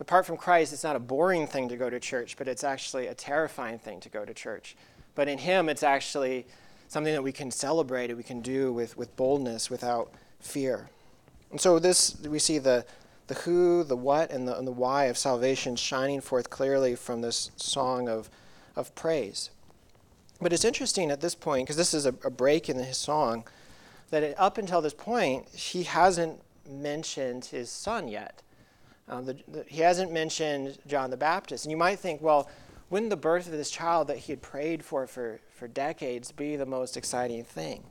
apart 0.01 0.25
from 0.25 0.39
Christ, 0.39 0.73
it's 0.73 0.85
not 0.85 0.97
a 0.97 0.99
boring 0.99 1.47
thing 1.47 1.69
to 1.69 1.77
go 1.77 1.91
to 1.91 2.01
church, 2.01 2.39
but 2.39 2.49
it's 2.49 2.65
actually 2.65 3.09
a 3.09 3.15
terrifying 3.15 3.79
thing 3.79 4.01
to 4.01 4.09
go 4.09 4.25
to 4.25 4.33
church. 4.33 4.75
But 5.15 5.29
in 5.29 5.37
Him, 5.37 5.69
it's 5.69 5.83
actually 5.83 6.47
something 6.89 7.13
that 7.13 7.23
we 7.23 7.33
can 7.33 7.51
celebrate 7.51 8.09
and 8.09 8.17
we 8.17 8.23
can 8.23 8.41
do 8.41 8.73
with, 8.73 8.97
with 8.97 9.15
boldness 9.17 9.69
without 9.69 10.13
fear. 10.41 10.89
And 11.51 11.61
so 11.61 11.79
this, 11.79 12.19
we 12.23 12.39
see 12.39 12.57
the, 12.57 12.87
the 13.27 13.35
who, 13.35 13.83
the 13.85 13.97
what, 13.97 14.31
and 14.31 14.47
the, 14.47 14.57
and 14.57 14.67
the 14.67 14.73
why 14.73 15.05
of 15.05 15.19
salvation 15.19 15.77
shining 15.77 16.21
forth 16.21 16.51
clearly 16.51 16.95
from 16.95 17.23
this 17.23 17.51
song 17.57 18.09
of 18.09 18.31
of 18.77 18.95
praise. 18.95 19.51
But 20.41 20.53
it's 20.53 20.65
interesting 20.65 21.11
at 21.11 21.21
this 21.21 21.35
point, 21.35 21.67
because 21.67 21.77
this 21.77 21.95
is 21.95 22.05
a, 22.05 22.15
a, 22.23 22.31
break 22.31 22.69
in 22.69 22.79
his 22.79 22.99
song, 22.99 23.45
that 24.11 24.23
it, 24.23 24.35
up 24.39 24.59
until 24.59 24.83
this 24.83 24.93
point, 24.93 25.49
he 25.49 25.85
hasn't 25.85 26.41
mentioned 26.69 27.47
his 27.47 27.71
son 27.71 28.07
yet. 28.07 28.43
Um, 29.09 29.25
the, 29.25 29.39
the, 29.49 29.65
he 29.67 29.81
hasn't 29.81 30.13
mentioned 30.13 30.79
John 30.87 31.11
the 31.11 31.17
Baptist. 31.17 31.65
And 31.65 31.71
you 31.71 31.77
might 31.77 31.99
think, 31.99 32.21
well, 32.21 32.51
wouldn't 32.91 33.11
the 33.11 33.17
birth 33.17 33.47
of 33.47 33.53
this 33.53 33.71
child 33.71 34.09
that 34.09 34.19
he 34.19 34.33
had 34.33 34.43
prayed 34.43 34.85
for 34.85 35.07
for, 35.07 35.41
for 35.55 35.67
decades 35.67 36.33
be 36.33 36.57
the 36.57 36.67
most 36.67 36.97
exciting 36.97 37.43
thing? 37.43 37.83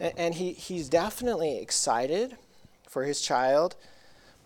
And, 0.00 0.12
and 0.16 0.34
he, 0.34 0.52
he's 0.52 0.88
definitely 0.88 1.58
excited 1.58 2.36
for 2.88 3.04
his 3.04 3.20
child, 3.20 3.76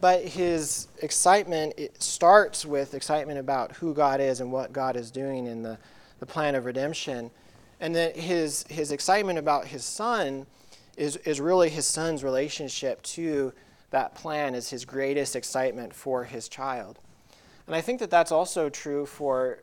but 0.00 0.22
his 0.22 0.88
excitement 1.02 1.74
it 1.76 2.02
starts 2.02 2.64
with 2.64 2.94
excitement 2.94 3.38
about 3.38 3.72
who 3.72 3.94
God 3.94 4.20
is 4.20 4.40
and 4.40 4.52
what 4.52 4.72
God 4.72 4.96
is 4.96 5.11
doing 5.11 5.46
in 5.46 5.62
the, 5.62 5.78
the 6.20 6.26
plan 6.26 6.54
of 6.54 6.64
redemption. 6.64 7.30
And 7.80 7.94
then 7.94 8.14
his, 8.14 8.64
his 8.68 8.92
excitement 8.92 9.38
about 9.38 9.66
his 9.66 9.85
son 9.85 10.46
is, 10.96 11.16
is 11.16 11.40
really 11.40 11.68
his 11.68 11.87
son's 11.87 12.24
relationship 12.24 13.02
to 13.02 13.52
that 13.90 14.14
plan 14.14 14.54
is 14.54 14.70
his 14.70 14.85
greatest 14.85 15.37
excitement 15.37 15.94
for 15.94 16.24
his 16.24 16.48
child. 16.48 16.98
And 17.66 17.74
I 17.74 17.80
think 17.80 18.00
that 18.00 18.11
that's 18.11 18.32
also 18.32 18.68
true 18.68 19.06
for 19.06 19.61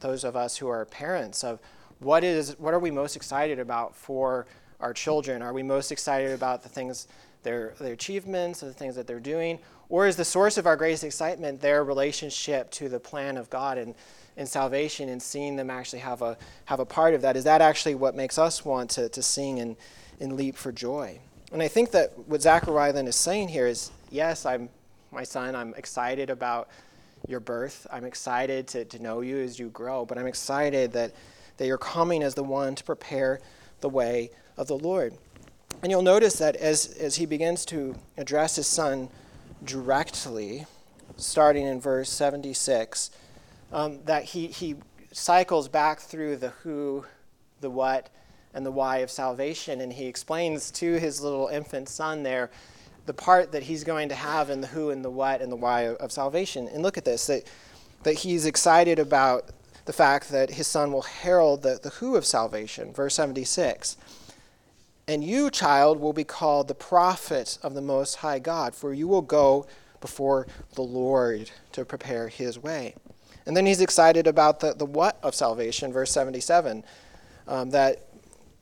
those 0.00 0.24
of 0.24 0.36
us 0.36 0.56
who 0.56 0.68
are 0.68 0.84
parents 0.84 1.42
of 1.42 1.60
what 1.98 2.22
is 2.22 2.54
what 2.58 2.72
are 2.72 2.78
we 2.78 2.90
most 2.90 3.16
excited 3.16 3.58
about 3.58 3.96
for 3.96 4.46
our 4.80 4.92
children? 4.92 5.42
Are 5.42 5.52
we 5.52 5.62
most 5.62 5.90
excited 5.90 6.30
about 6.30 6.62
the 6.62 6.68
things 6.68 7.08
their 7.42 7.74
their 7.78 7.92
achievements, 7.92 8.60
the 8.60 8.72
things 8.72 8.94
that 8.96 9.06
they're 9.06 9.20
doing, 9.20 9.58
or 9.88 10.06
is 10.06 10.16
the 10.16 10.24
source 10.24 10.58
of 10.58 10.66
our 10.66 10.76
greatest 10.76 11.04
excitement 11.04 11.60
their 11.60 11.84
relationship 11.84 12.70
to 12.72 12.88
the 12.88 13.00
plan 13.00 13.36
of 13.36 13.48
God 13.50 13.78
and 13.78 13.94
in 14.36 14.46
salvation 14.46 15.08
and 15.08 15.20
seeing 15.20 15.56
them 15.56 15.70
actually 15.70 15.98
have 15.98 16.22
a 16.22 16.36
have 16.66 16.80
a 16.80 16.86
part 16.86 17.14
of 17.14 17.22
that? 17.22 17.36
Is 17.36 17.44
that 17.44 17.60
actually 17.60 17.94
what 17.94 18.14
makes 18.14 18.38
us 18.38 18.64
want 18.64 18.90
to, 18.90 19.08
to 19.08 19.22
sing 19.22 19.58
and, 19.60 19.76
and 20.20 20.34
leap 20.34 20.56
for 20.56 20.72
joy? 20.72 21.18
And 21.52 21.62
I 21.62 21.68
think 21.68 21.92
that 21.92 22.18
what 22.28 22.42
Zechariah 22.42 22.92
then 22.92 23.06
is 23.06 23.16
saying 23.16 23.48
here 23.48 23.66
is, 23.66 23.90
yes, 24.10 24.44
I'm 24.44 24.68
my 25.10 25.24
son, 25.24 25.56
I'm 25.56 25.74
excited 25.74 26.30
about 26.30 26.68
your 27.26 27.40
birth. 27.40 27.86
I'm 27.90 28.04
excited 28.04 28.68
to, 28.68 28.84
to 28.84 28.98
know 28.98 29.20
you 29.22 29.38
as 29.38 29.58
you 29.58 29.68
grow, 29.70 30.04
but 30.04 30.18
I'm 30.18 30.26
excited 30.26 30.92
that, 30.92 31.12
that 31.56 31.66
you're 31.66 31.78
coming 31.78 32.22
as 32.22 32.34
the 32.34 32.44
one 32.44 32.74
to 32.74 32.84
prepare 32.84 33.40
the 33.80 33.88
way 33.88 34.30
of 34.56 34.66
the 34.66 34.76
Lord. 34.76 35.14
And 35.82 35.92
you'll 35.92 36.02
notice 36.02 36.38
that 36.38 36.56
as, 36.56 36.86
as 36.98 37.16
he 37.16 37.26
begins 37.26 37.64
to 37.66 37.94
address 38.16 38.56
his 38.56 38.66
son 38.66 39.08
directly, 39.64 40.66
starting 41.16 41.66
in 41.66 41.80
verse 41.80 42.10
76, 42.10 43.10
um, 43.72 44.00
that 44.04 44.24
he, 44.24 44.48
he 44.48 44.76
cycles 45.12 45.68
back 45.68 46.00
through 46.00 46.36
the 46.36 46.50
who, 46.62 47.04
the 47.60 47.70
what, 47.70 48.08
and 48.54 48.64
the 48.64 48.72
why 48.72 48.98
of 48.98 49.10
salvation, 49.10 49.80
and 49.80 49.92
he 49.92 50.06
explains 50.06 50.70
to 50.72 50.98
his 50.98 51.20
little 51.20 51.48
infant 51.48 51.88
son 51.88 52.22
there 52.22 52.50
the 53.06 53.14
part 53.14 53.52
that 53.52 53.62
he's 53.62 53.84
going 53.84 54.10
to 54.10 54.14
have 54.14 54.50
in 54.50 54.60
the 54.60 54.66
who 54.66 54.90
and 54.90 55.02
the 55.02 55.10
what 55.10 55.40
and 55.40 55.50
the 55.50 55.56
why 55.56 55.82
of, 55.82 55.96
of 55.96 56.12
salvation. 56.12 56.68
And 56.68 56.82
look 56.82 56.98
at 56.98 57.04
this 57.04 57.26
that, 57.26 57.44
that 58.02 58.14
he's 58.14 58.44
excited 58.44 58.98
about 58.98 59.48
the 59.86 59.94
fact 59.94 60.30
that 60.30 60.50
his 60.50 60.66
son 60.66 60.92
will 60.92 61.02
herald 61.02 61.62
the, 61.62 61.80
the 61.82 61.88
who 61.88 62.16
of 62.16 62.26
salvation. 62.26 62.92
Verse 62.92 63.14
76. 63.14 63.96
And 65.08 65.24
you, 65.24 65.50
child, 65.50 65.98
will 65.98 66.12
be 66.12 66.22
called 66.22 66.68
the 66.68 66.74
prophet 66.74 67.58
of 67.62 67.72
the 67.72 67.80
Most 67.80 68.16
High 68.16 68.38
God, 68.38 68.74
for 68.74 68.92
you 68.92 69.08
will 69.08 69.22
go 69.22 69.66
before 70.02 70.46
the 70.74 70.82
Lord 70.82 71.50
to 71.72 71.86
prepare 71.86 72.28
his 72.28 72.58
way. 72.58 72.94
And 73.46 73.56
then 73.56 73.64
he's 73.64 73.80
excited 73.80 74.26
about 74.26 74.60
the, 74.60 74.74
the 74.74 74.84
what 74.84 75.18
of 75.22 75.34
salvation, 75.34 75.90
verse 75.94 76.12
77, 76.12 76.84
um, 77.46 77.70
that 77.70 78.06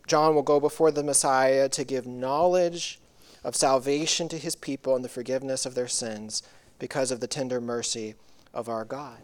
John 0.07 0.37
will 0.37 0.45
go 0.45 0.61
before 0.61 0.93
the 0.93 1.03
Messiah 1.03 1.69
to 1.71 1.83
give 1.83 2.07
knowledge 2.07 3.01
of 3.43 3.57
salvation 3.57 4.29
to 4.29 4.39
his 4.39 4.55
people 4.55 4.95
and 4.95 5.05
the 5.05 5.09
forgiveness 5.09 5.67
of 5.67 5.75
their 5.75 5.89
sins 5.89 6.45
because 6.79 7.11
of 7.11 7.19
the 7.19 7.27
tender 7.27 7.61
mercy 7.61 8.15
of 8.55 8.69
our 8.69 8.85
God. 8.85 9.19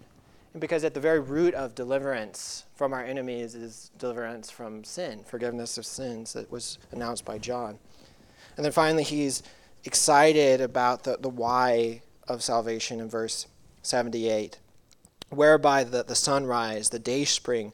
And 0.52 0.60
because 0.60 0.82
at 0.82 0.94
the 0.94 1.00
very 1.00 1.20
root 1.20 1.54
of 1.54 1.76
deliverance 1.76 2.64
from 2.82 2.92
our 2.92 3.04
enemies 3.04 3.54
is 3.54 3.92
deliverance 3.96 4.50
from 4.50 4.82
sin, 4.82 5.22
forgiveness 5.22 5.78
of 5.78 5.86
sins 5.86 6.32
that 6.32 6.50
was 6.50 6.78
announced 6.90 7.24
by 7.24 7.38
John. 7.38 7.78
And 8.56 8.64
then 8.64 8.72
finally, 8.72 9.04
he's 9.04 9.44
excited 9.84 10.60
about 10.60 11.04
the, 11.04 11.16
the 11.16 11.28
why 11.28 12.02
of 12.26 12.42
salvation 12.42 12.98
in 12.98 13.08
verse 13.08 13.46
78 13.82 14.58
whereby 15.30 15.84
the, 15.84 16.02
the 16.02 16.16
sunrise, 16.16 16.88
the 16.88 16.98
day 16.98 17.24
spring, 17.24 17.72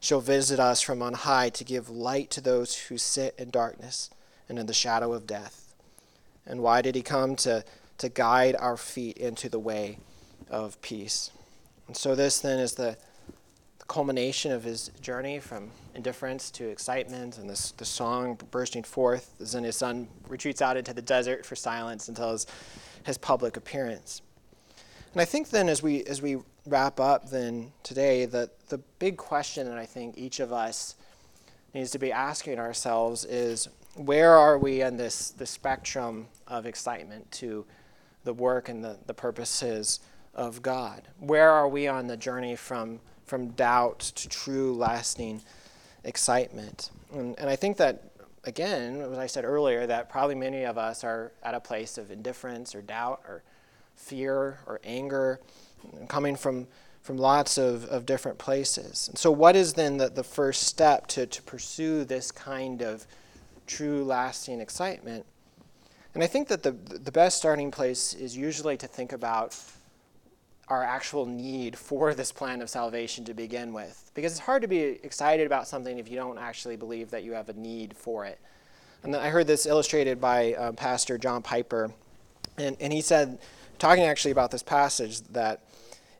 shall 0.00 0.20
visit 0.20 0.58
us 0.58 0.80
from 0.80 1.02
on 1.02 1.14
high 1.14 1.50
to 1.50 1.62
give 1.62 1.88
light 1.88 2.28
to 2.30 2.40
those 2.40 2.74
who 2.74 2.98
sit 2.98 3.36
in 3.38 3.50
darkness 3.50 4.10
and 4.48 4.58
in 4.58 4.66
the 4.66 4.74
shadow 4.74 5.12
of 5.12 5.24
death 5.24 5.72
and 6.48 6.62
why 6.62 6.82
did 6.82 6.96
he 6.96 7.02
come? 7.02 7.36
To, 7.36 7.64
to 7.98 8.08
guide 8.08 8.56
our 8.58 8.76
feet 8.76 9.18
into 9.18 9.48
the 9.48 9.60
way 9.60 9.98
of 10.50 10.80
peace. 10.82 11.30
And 11.86 11.96
so, 11.96 12.16
this 12.16 12.40
then 12.40 12.58
is 12.58 12.74
the, 12.74 12.96
the 12.96 12.96
culmination 13.88 14.52
of 14.52 14.62
his 14.64 14.90
journey 15.00 15.40
from 15.40 15.70
indifference 15.94 16.50
to 16.52 16.68
excitement, 16.68 17.38
and 17.38 17.48
this, 17.48 17.72
the 17.72 17.84
song 17.84 18.38
bursting 18.50 18.82
forth 18.82 19.34
as 19.40 19.52
then 19.52 19.64
his 19.64 19.76
son 19.76 20.06
retreats 20.28 20.62
out 20.62 20.76
into 20.76 20.92
the 20.92 21.02
desert 21.02 21.44
for 21.44 21.56
silence 21.56 22.08
until 22.08 22.32
his, 22.32 22.46
his 23.04 23.18
public 23.18 23.56
appearance. 23.56 24.20
And 25.14 25.22
I 25.22 25.24
think 25.24 25.48
then, 25.48 25.70
as 25.70 25.82
we, 25.82 26.04
as 26.04 26.20
we 26.20 26.36
wrap 26.66 27.00
up 27.00 27.30
then 27.30 27.72
today, 27.82 28.26
that 28.26 28.68
the 28.68 28.78
big 28.98 29.16
question 29.16 29.66
that 29.66 29.78
I 29.78 29.86
think 29.86 30.18
each 30.18 30.38
of 30.38 30.52
us 30.52 30.94
needs 31.72 31.90
to 31.92 31.98
be 31.98 32.12
asking 32.12 32.58
ourselves 32.58 33.24
is 33.24 33.68
where 33.94 34.32
are 34.34 34.58
we 34.58 34.82
on 34.82 34.96
this 34.96 35.30
the 35.30 35.46
spectrum 35.46 36.28
of 36.46 36.66
excitement 36.66 37.30
to 37.32 37.64
the 38.24 38.32
work 38.32 38.68
and 38.68 38.84
the, 38.84 38.98
the 39.06 39.14
purposes 39.14 40.00
of 40.34 40.60
God? 40.60 41.08
Where 41.18 41.50
are 41.50 41.68
we 41.68 41.88
on 41.88 42.06
the 42.06 42.16
journey 42.16 42.54
from 42.54 43.00
from 43.28 43.48
doubt 43.50 44.00
to 44.00 44.28
true 44.28 44.74
lasting 44.74 45.42
excitement? 46.04 46.90
And, 47.12 47.38
and 47.38 47.48
I 47.48 47.56
think 47.56 47.76
that 47.78 48.04
again, 48.44 49.00
as 49.00 49.18
I 49.18 49.26
said 49.26 49.44
earlier, 49.44 49.86
that 49.86 50.08
probably 50.08 50.34
many 50.34 50.64
of 50.64 50.78
us 50.78 51.04
are 51.04 51.32
at 51.42 51.54
a 51.54 51.60
place 51.60 51.98
of 51.98 52.10
indifference 52.10 52.74
or 52.74 52.82
doubt 52.82 53.22
or 53.26 53.42
fear 53.94 54.58
or 54.66 54.80
anger, 54.84 55.40
coming 56.08 56.36
from 56.36 56.66
from 57.00 57.16
lots 57.16 57.56
of, 57.56 57.86
of 57.86 58.04
different 58.04 58.36
places. 58.36 59.08
And 59.08 59.16
so, 59.16 59.30
what 59.30 59.56
is 59.56 59.72
then 59.74 59.96
the, 59.96 60.10
the 60.10 60.24
first 60.24 60.64
step 60.64 61.06
to, 61.08 61.26
to 61.26 61.42
pursue 61.42 62.04
this 62.04 62.30
kind 62.30 62.82
of 62.82 63.06
true, 63.68 64.02
lasting 64.02 64.60
excitement. 64.60 65.24
And 66.14 66.24
I 66.24 66.26
think 66.26 66.48
that 66.48 66.64
the, 66.64 66.72
the 66.72 67.12
best 67.12 67.38
starting 67.38 67.70
place 67.70 68.14
is 68.14 68.36
usually 68.36 68.76
to 68.78 68.88
think 68.88 69.12
about 69.12 69.54
our 70.70 70.84
actual 70.84 71.24
need 71.26 71.76
for 71.76 72.14
this 72.14 72.30
plan 72.30 72.60
of 72.60 72.68
salvation 72.68 73.24
to 73.24 73.34
begin 73.34 73.72
with. 73.72 74.10
Because 74.14 74.32
it's 74.32 74.40
hard 74.40 74.62
to 74.62 74.68
be 74.68 74.80
excited 74.80 75.46
about 75.46 75.66
something 75.66 75.98
if 75.98 76.10
you 76.10 76.16
don't 76.16 76.38
actually 76.38 76.76
believe 76.76 77.10
that 77.10 77.24
you 77.24 77.32
have 77.32 77.48
a 77.48 77.54
need 77.54 77.96
for 77.96 78.24
it. 78.24 78.38
And 79.02 79.14
I 79.14 79.30
heard 79.30 79.46
this 79.46 79.64
illustrated 79.64 80.20
by 80.20 80.54
uh, 80.54 80.72
Pastor 80.72 81.18
John 81.18 81.42
Piper. 81.42 81.90
And, 82.58 82.76
and 82.80 82.92
he 82.92 83.00
said, 83.00 83.38
talking 83.78 84.04
actually 84.04 84.32
about 84.32 84.50
this 84.50 84.62
passage, 84.62 85.20
that 85.28 85.62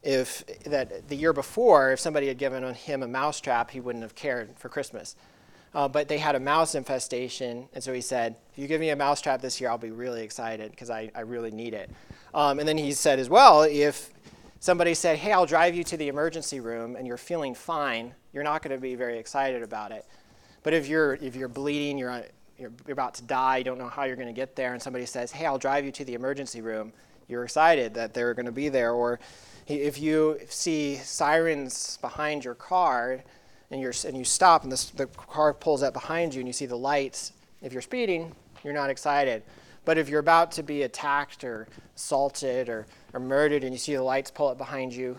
if 0.03 0.45
that 0.65 1.09
the 1.09 1.17
year 1.17 1.33
before, 1.33 1.93
if 1.93 2.01
somebody 2.01 2.29
had 2.29 2.39
given 2.39 2.73
him 2.75 3.03
a 3.03 3.09
mousetrap, 3.09 3.71
he 3.71 3.81
wouldn't 3.81 4.03
have 4.03 4.15
cared 4.15 4.57
for 4.57 4.69
Christmas. 4.69 5.17
Uh, 5.75 5.87
but 5.87 6.09
they 6.09 6.19
had 6.19 6.35
a 6.35 6.41
mouse 6.41 6.75
infestation, 6.75 7.69
and 7.75 7.85
so 7.85 7.93
he 7.93 8.01
said, 8.01 8.37
"If 8.53 8.59
you 8.59 8.67
give 8.67 8.81
me 8.81 8.91
a 8.91 8.97
mousetrap 8.97 9.43
this 9.43 9.61
year, 9.61 9.69
I'll 9.69 9.77
be 9.77 9.91
really 9.91 10.23
excited 10.23 10.71
because 10.71 10.89
I, 10.89 11.11
I 11.15 11.21
really 11.21 11.51
need 11.51 11.75
it." 11.75 11.91
Um, 12.33 12.59
and 12.59 12.67
then 12.67 12.79
he 12.79 12.93
said 12.93 13.19
as 13.19 13.29
well, 13.29 13.63
if 13.63 14.11
somebody 14.61 14.95
said, 14.95 15.19
"Hey, 15.19 15.33
I'll 15.33 15.47
drive 15.47 15.75
you 15.75 15.85
to 15.85 15.97
the 15.97 16.09
emergency 16.09 16.61
room," 16.61 16.97
and 16.97 17.07
you're 17.07 17.17
feeling 17.17 17.55
fine, 17.55 18.15
you're 18.33 18.45
not 18.45 18.63
going 18.63 18.75
to 18.75 18.81
be 18.81 18.95
very 18.95 19.19
excited 19.19 19.63
about 19.63 19.93
it. 19.93 20.05
But 20.63 20.75
if 20.75 20.89
you're 20.89 21.15
if 21.15 21.37
you're 21.37 21.49
bleeding, 21.49 21.99
you're 21.99 22.25
you're 22.59 22.73
about 22.89 23.15
to 23.15 23.23
die, 23.23 23.59
you 23.59 23.65
don't 23.65 23.79
know 23.79 23.89
how 23.89 24.05
you're 24.05 24.17
going 24.17 24.29
to 24.29 24.33
get 24.33 24.57
there, 24.57 24.73
and 24.73 24.83
somebody 24.83 25.07
says, 25.07 25.33
"Hey, 25.33 25.47
I'll 25.47 25.59
drive 25.59 25.85
you 25.85 25.93
to 25.93 26.05
the 26.05 26.15
emergency 26.15 26.61
room," 26.61 26.93
you're 27.29 27.45
excited 27.45 27.95
that 27.95 28.15
they're 28.15 28.35
going 28.35 28.47
to 28.47 28.53
be 28.53 28.69
there. 28.69 28.93
Or 28.93 29.21
if 29.67 30.01
you 30.01 30.39
see 30.49 30.97
sirens 30.97 31.99
behind 32.01 32.45
your 32.45 32.55
car 32.55 33.23
and, 33.71 33.81
you're, 33.81 33.93
and 34.07 34.17
you 34.17 34.25
stop 34.25 34.65
and 34.65 34.73
the 34.73 35.07
car 35.07 35.53
pulls 35.53 35.83
up 35.83 35.93
behind 35.93 36.35
you 36.35 36.41
and 36.41 36.49
you 36.49 36.55
see 36.55 36.67
the 36.67 36.77
lights, 36.77 37.33
if 37.63 37.73
you're 37.73 37.83
speeding, 37.83 38.35
you're 38.65 38.73
not 38.73 38.91
excited. 38.91 39.43
But 39.89 39.97
if 39.97 40.11
you're 40.11 40.21
about 40.21 40.53
to 40.53 40.63
be 40.63 40.83
attacked 40.83 41.45
or 41.45 41.67
assaulted 41.97 42.69
or, 42.69 42.87
or 43.15 43.21
murdered 43.21 43.65
and 43.65 43.73
you 43.73 43.79
see 43.79 43.95
the 43.95 44.03
lights 44.03 44.31
pull 44.31 44.49
up 44.49 44.59
behind 44.59 44.93
you, 44.93 45.17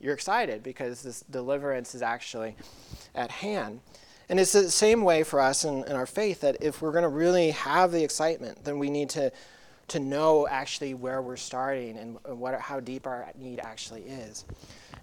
you're 0.00 0.14
excited 0.14 0.62
because 0.62 1.02
this 1.02 1.20
deliverance 1.30 1.94
is 1.94 2.00
actually 2.00 2.56
at 3.14 3.30
hand. 3.30 3.80
And 4.30 4.40
it's 4.40 4.52
the 4.52 4.70
same 4.70 5.02
way 5.02 5.22
for 5.22 5.38
us 5.38 5.66
in, 5.66 5.84
in 5.84 5.92
our 5.92 6.06
faith 6.06 6.40
that 6.40 6.56
if 6.62 6.80
we're 6.80 6.92
going 6.92 7.02
to 7.02 7.10
really 7.10 7.50
have 7.50 7.92
the 7.92 8.02
excitement, 8.02 8.64
then 8.64 8.78
we 8.78 8.88
need 8.88 9.10
to, 9.10 9.30
to 9.88 10.00
know 10.00 10.48
actually 10.48 10.94
where 10.94 11.20
we're 11.20 11.36
starting 11.36 11.98
and 11.98 12.16
what, 12.24 12.58
how 12.58 12.80
deep 12.80 13.06
our 13.06 13.30
need 13.38 13.60
actually 13.60 14.04
is. 14.04 14.46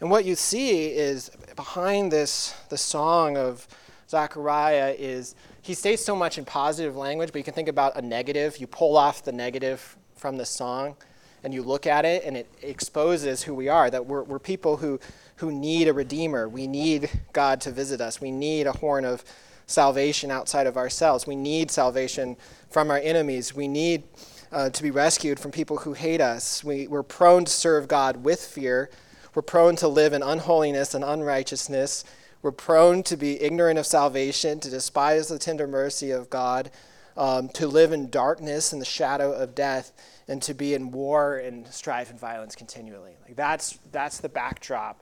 And 0.01 0.09
what 0.09 0.25
you 0.25 0.33
see 0.33 0.87
is 0.87 1.29
behind 1.55 2.11
this, 2.11 2.55
the 2.69 2.79
song 2.79 3.37
of 3.37 3.67
Zechariah 4.13 4.95
is 4.95 5.33
he 5.63 5.73
states 5.73 6.05
so 6.05 6.15
much 6.15 6.37
in 6.37 6.45
positive 6.45 6.95
language, 6.95 7.31
but 7.31 7.39
you 7.39 7.43
can 7.43 7.55
think 7.55 7.67
about 7.67 7.97
a 7.97 8.01
negative. 8.03 8.57
You 8.59 8.67
pull 8.67 8.95
off 8.95 9.23
the 9.23 9.31
negative 9.31 9.97
from 10.15 10.37
the 10.37 10.45
song 10.45 10.95
and 11.43 11.51
you 11.51 11.63
look 11.63 11.87
at 11.87 12.05
it 12.05 12.23
and 12.23 12.37
it 12.37 12.47
exposes 12.61 13.41
who 13.41 13.55
we 13.55 13.69
are 13.69 13.89
that 13.89 14.05
we're, 14.05 14.21
we're 14.21 14.37
people 14.37 14.77
who, 14.77 14.99
who 15.37 15.51
need 15.51 15.87
a 15.87 15.93
redeemer. 15.93 16.47
We 16.47 16.67
need 16.67 17.09
God 17.33 17.59
to 17.61 17.71
visit 17.71 18.01
us. 18.01 18.21
We 18.21 18.29
need 18.29 18.67
a 18.67 18.71
horn 18.73 19.03
of 19.03 19.23
salvation 19.65 20.29
outside 20.29 20.67
of 20.67 20.77
ourselves. 20.77 21.25
We 21.25 21.35
need 21.35 21.71
salvation 21.71 22.37
from 22.69 22.91
our 22.91 22.99
enemies. 22.99 23.55
We 23.55 23.67
need 23.67 24.03
uh, 24.51 24.69
to 24.69 24.83
be 24.83 24.91
rescued 24.91 25.39
from 25.39 25.49
people 25.49 25.77
who 25.77 25.93
hate 25.93 26.21
us. 26.21 26.63
We, 26.63 26.85
we're 26.85 27.01
prone 27.01 27.45
to 27.45 27.51
serve 27.51 27.87
God 27.87 28.23
with 28.23 28.45
fear. 28.45 28.91
We're 29.33 29.41
prone 29.41 29.75
to 29.77 29.87
live 29.87 30.13
in 30.13 30.21
unholiness 30.21 30.93
and 30.93 31.03
unrighteousness. 31.03 32.03
We're 32.43 32.51
prone 32.51 33.03
to 33.03 33.15
be 33.15 33.41
ignorant 33.41 33.79
of 33.79 33.85
salvation, 33.85 34.59
to 34.59 34.69
despise 34.69 35.29
the 35.29 35.39
tender 35.39 35.65
mercy 35.65 36.11
of 36.11 36.29
God, 36.29 36.69
um, 37.15 37.47
to 37.49 37.67
live 37.67 37.93
in 37.93 38.09
darkness 38.09 38.73
and 38.73 38.81
the 38.81 38.85
shadow 38.85 39.31
of 39.31 39.55
death, 39.55 39.93
and 40.27 40.41
to 40.41 40.53
be 40.53 40.73
in 40.73 40.91
war 40.91 41.37
and 41.37 41.65
strife 41.67 42.09
and 42.09 42.19
violence 42.19 42.53
continually. 42.53 43.15
Like 43.25 43.37
that's, 43.37 43.79
that's 43.93 44.17
the 44.17 44.27
backdrop 44.27 45.01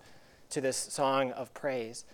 to 0.52 0.62
this 0.62 0.78
song 0.78 1.32
of 1.32 1.52
praise. 1.56 2.06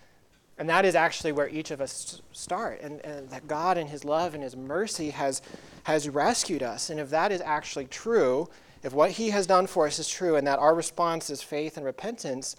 And 0.56 0.66
that 0.70 0.86
is 0.86 0.94
actually 0.94 1.32
where 1.32 1.48
each 1.48 1.70
of 1.70 1.82
us 1.82 2.22
start, 2.32 2.80
and, 2.80 3.04
and 3.04 3.28
that 3.28 3.46
God, 3.46 3.76
in 3.76 3.88
His 3.88 4.06
love 4.06 4.32
and 4.32 4.42
His 4.42 4.56
mercy, 4.56 5.10
has, 5.10 5.42
has 5.84 6.08
rescued 6.08 6.62
us. 6.62 6.88
And 6.88 6.98
if 6.98 7.10
that 7.10 7.32
is 7.32 7.42
actually 7.42 7.84
true, 7.84 8.48
if 8.82 8.94
what 8.94 9.10
He 9.10 9.28
has 9.28 9.46
done 9.46 9.66
for 9.66 9.86
us 9.86 9.98
is 9.98 10.08
true, 10.08 10.36
and 10.36 10.46
that 10.46 10.58
our 10.58 10.74
response 10.74 11.28
is 11.28 11.42
faith 11.42 11.76
and 11.76 11.84
repentance, 11.84 12.56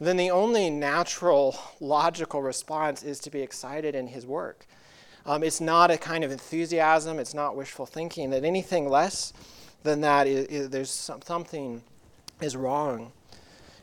then 0.00 0.16
the 0.16 0.30
only 0.30 0.70
natural, 0.70 1.58
logical 1.78 2.42
response 2.42 3.02
is 3.02 3.18
to 3.20 3.30
be 3.30 3.42
excited 3.42 3.94
in 3.94 4.08
His 4.08 4.26
work. 4.26 4.66
Um, 5.26 5.42
it's 5.42 5.60
not 5.60 5.90
a 5.90 5.98
kind 5.98 6.24
of 6.24 6.30
enthusiasm, 6.30 7.18
it's 7.18 7.34
not 7.34 7.56
wishful 7.56 7.86
thinking, 7.86 8.30
that 8.30 8.44
anything 8.44 8.88
less 8.88 9.32
than 9.82 10.00
that, 10.00 10.24
there's 10.70 10.90
some, 10.90 11.20
something 11.22 11.82
is 12.40 12.56
wrong. 12.56 13.12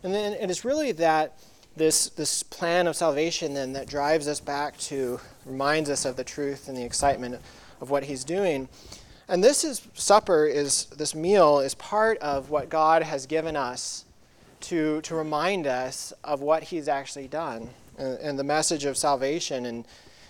And 0.03 0.13
then 0.13 0.34
and 0.39 0.49
it's 0.49 0.65
really 0.65 0.91
that 0.93 1.39
this, 1.76 2.09
this 2.09 2.43
plan 2.43 2.88
of 2.88 2.95
salvation 2.95 3.53
then 3.53 3.74
that 3.74 3.88
drives 3.88 4.28
us 4.28 4.39
back 4.39 4.78
to, 4.80 5.20
reminds 5.45 5.89
us 5.89 6.05
of 6.05 6.15
the 6.15 6.24
truth 6.24 6.68
and 6.68 6.76
the 6.76 6.84
excitement 6.84 7.39
of 7.80 7.89
what 7.89 8.03
he's 8.03 8.24
doing. 8.24 8.68
And 9.28 9.43
this 9.43 9.63
is 9.63 9.88
supper 9.93 10.45
is 10.45 10.86
this 10.86 11.13
meal 11.13 11.59
is 11.59 11.76
part 11.76 12.18
of 12.20 12.49
what 12.49 12.70
God 12.70 13.03
has 13.03 13.26
given 13.26 13.55
us 13.55 14.05
to, 14.62 15.01
to 15.01 15.16
remind 15.16 15.68
us 15.68 16.14
of 16.24 16.41
what 16.41 16.64
he's 16.64 16.88
actually 16.88 17.28
done 17.28 17.70
and, 17.97 18.18
and 18.20 18.39
the 18.39 18.43
message 18.43 18.86
of 18.86 18.97
salvation 18.97 19.66
and, 19.66 19.86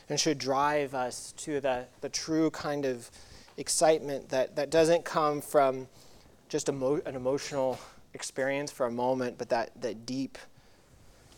and 0.09 0.19
should 0.19 0.37
drive 0.37 0.93
us 0.93 1.33
to 1.37 1.59
the, 1.59 1.85
the 2.01 2.09
true 2.09 2.49
kind 2.51 2.85
of 2.85 3.09
excitement 3.57 4.29
that, 4.29 4.55
that 4.55 4.69
doesn't 4.69 5.03
come 5.05 5.41
from 5.41 5.87
just 6.49 6.69
emo- 6.69 7.01
an 7.05 7.15
emotional 7.15 7.79
experience 8.13 8.71
for 8.71 8.85
a 8.85 8.91
moment, 8.91 9.37
but 9.37 9.49
that, 9.49 9.71
that 9.81 10.05
deep 10.05 10.37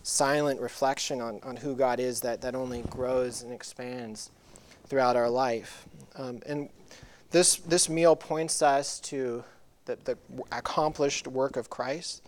silent 0.04 0.60
reflection 0.60 1.22
on, 1.22 1.40
on 1.44 1.56
who 1.58 1.76
God 1.76 2.00
is 2.00 2.22
that, 2.22 2.42
that 2.42 2.56
only 2.56 2.82
grows 2.84 3.42
and 3.42 3.54
expands 3.54 4.32
throughout 4.88 5.16
our 5.16 5.30
life. 5.30 5.86
Um, 6.16 6.42
and 6.46 6.70
this, 7.32 7.58
this 7.58 7.90
meal 7.90 8.16
points 8.16 8.62
us 8.62 9.00
to 9.02 9.44
the, 9.86 9.98
the 10.04 10.18
accomplished 10.52 11.28
work 11.28 11.58
of 11.58 11.70
Christ, 11.70 12.24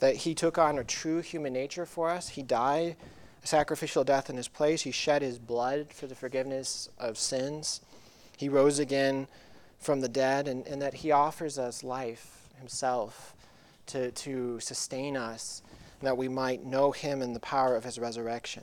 that 0.00 0.16
he 0.16 0.34
took 0.34 0.58
on 0.58 0.78
a 0.78 0.84
true 0.84 1.20
human 1.20 1.52
nature 1.52 1.86
for 1.86 2.10
us. 2.10 2.30
He 2.30 2.42
died 2.42 2.96
a 3.42 3.46
sacrificial 3.46 4.04
death 4.04 4.28
in 4.28 4.36
his 4.36 4.48
place. 4.48 4.82
He 4.82 4.90
shed 4.90 5.22
his 5.22 5.38
blood 5.38 5.92
for 5.92 6.06
the 6.06 6.14
forgiveness 6.14 6.88
of 6.98 7.16
sins. 7.16 7.80
He 8.36 8.48
rose 8.48 8.78
again 8.78 9.28
from 9.78 10.00
the 10.00 10.08
dead, 10.08 10.48
and, 10.48 10.66
and 10.66 10.82
that 10.82 10.94
he 10.94 11.10
offers 11.10 11.58
us 11.58 11.82
life 11.82 12.48
himself 12.58 13.34
to, 13.86 14.10
to 14.12 14.60
sustain 14.60 15.16
us 15.16 15.62
that 16.02 16.16
we 16.16 16.28
might 16.28 16.64
know 16.64 16.92
him 16.92 17.22
in 17.22 17.32
the 17.32 17.40
power 17.40 17.76
of 17.76 17.84
his 17.84 17.98
resurrection. 17.98 18.62